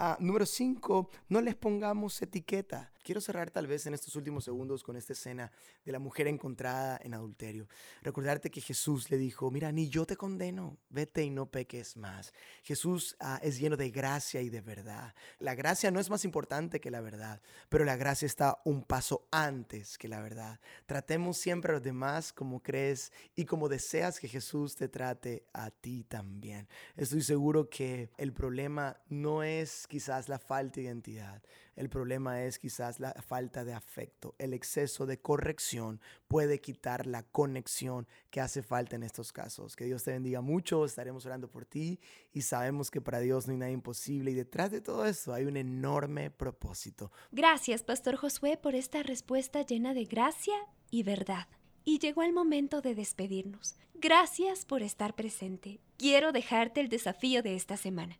Ah, 0.00 0.16
número 0.20 0.46
5, 0.46 1.10
no 1.28 1.40
les 1.40 1.56
pongamos 1.56 2.22
etiqueta. 2.22 2.92
Quiero 3.02 3.20
cerrar 3.20 3.50
tal 3.50 3.66
vez 3.66 3.86
en 3.86 3.94
estos 3.94 4.14
últimos 4.16 4.44
segundos 4.44 4.84
con 4.84 4.94
esta 4.94 5.12
escena 5.14 5.50
de 5.84 5.92
la 5.92 5.98
mujer 5.98 6.28
encontrada 6.28 7.00
en 7.02 7.14
adulterio. 7.14 7.66
Recordarte 8.02 8.50
que 8.50 8.60
Jesús 8.60 9.10
le 9.10 9.16
dijo, 9.16 9.50
mira, 9.50 9.72
ni 9.72 9.88
yo 9.88 10.04
te 10.06 10.16
condeno, 10.16 10.76
vete 10.90 11.24
y 11.24 11.30
no 11.30 11.50
peques 11.50 11.96
más. 11.96 12.32
Jesús 12.62 13.16
ah, 13.18 13.40
es 13.42 13.58
lleno 13.58 13.76
de 13.76 13.90
gracia 13.90 14.40
y 14.40 14.50
de 14.50 14.60
verdad. 14.60 15.14
La 15.40 15.56
gracia 15.56 15.90
no 15.90 15.98
es 15.98 16.10
más 16.10 16.24
importante 16.24 16.80
que 16.80 16.92
la 16.92 17.00
verdad, 17.00 17.40
pero 17.68 17.84
la 17.84 17.96
gracia 17.96 18.26
está 18.26 18.60
un 18.64 18.84
paso 18.84 19.26
antes 19.32 19.98
que 19.98 20.06
la 20.06 20.20
verdad. 20.20 20.60
Tratemos 20.86 21.38
siempre 21.38 21.72
a 21.72 21.76
los 21.76 21.82
demás 21.82 22.32
como 22.32 22.62
crees 22.62 23.10
y 23.34 23.46
como 23.46 23.68
deseas 23.68 24.20
que 24.20 24.28
Jesús 24.28 24.76
te 24.76 24.88
trate 24.88 25.46
a 25.54 25.70
ti 25.70 26.04
también. 26.04 26.68
Estoy 26.94 27.22
seguro 27.22 27.68
que 27.68 28.10
el 28.16 28.32
problema 28.32 29.00
no 29.08 29.42
es 29.42 29.87
quizás 29.88 30.28
la 30.28 30.38
falta 30.38 30.76
de 30.76 30.82
identidad. 30.82 31.42
El 31.74 31.88
problema 31.88 32.42
es 32.44 32.58
quizás 32.58 33.00
la 33.00 33.12
falta 33.14 33.64
de 33.64 33.72
afecto. 33.72 34.34
El 34.38 34.52
exceso 34.52 35.06
de 35.06 35.20
corrección 35.20 36.00
puede 36.26 36.60
quitar 36.60 37.06
la 37.06 37.22
conexión 37.22 38.06
que 38.30 38.40
hace 38.40 38.62
falta 38.62 38.96
en 38.96 39.02
estos 39.02 39.32
casos. 39.32 39.76
Que 39.76 39.84
Dios 39.86 40.04
te 40.04 40.12
bendiga 40.12 40.40
mucho, 40.40 40.84
estaremos 40.84 41.24
orando 41.26 41.50
por 41.50 41.64
ti 41.64 41.98
y 42.32 42.42
sabemos 42.42 42.90
que 42.90 43.00
para 43.00 43.20
Dios 43.20 43.46
no 43.46 43.52
hay 43.52 43.58
nada 43.58 43.72
imposible 43.72 44.30
y 44.30 44.34
detrás 44.34 44.70
de 44.70 44.80
todo 44.80 45.06
esto 45.06 45.32
hay 45.32 45.44
un 45.44 45.56
enorme 45.56 46.30
propósito. 46.30 47.10
Gracias, 47.32 47.82
Pastor 47.82 48.16
Josué, 48.16 48.56
por 48.56 48.74
esta 48.74 49.02
respuesta 49.02 49.62
llena 49.62 49.94
de 49.94 50.04
gracia 50.04 50.56
y 50.90 51.02
verdad. 51.02 51.48
Y 51.84 51.98
llegó 51.98 52.22
el 52.22 52.32
momento 52.32 52.82
de 52.82 52.94
despedirnos. 52.94 53.76
Gracias 53.94 54.64
por 54.64 54.82
estar 54.82 55.14
presente. 55.14 55.80
Quiero 55.96 56.32
dejarte 56.32 56.80
el 56.80 56.88
desafío 56.88 57.42
de 57.42 57.56
esta 57.56 57.76
semana. 57.76 58.18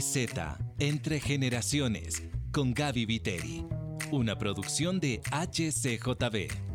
Z 0.02 0.58
Entre 0.80 1.20
Generaciones 1.20 2.33
con 2.54 2.74
Gaby 2.74 3.06
Viteri. 3.06 3.66
Una 4.12 4.38
producción 4.38 5.00
de 5.00 5.22
HCJB. 5.32 6.73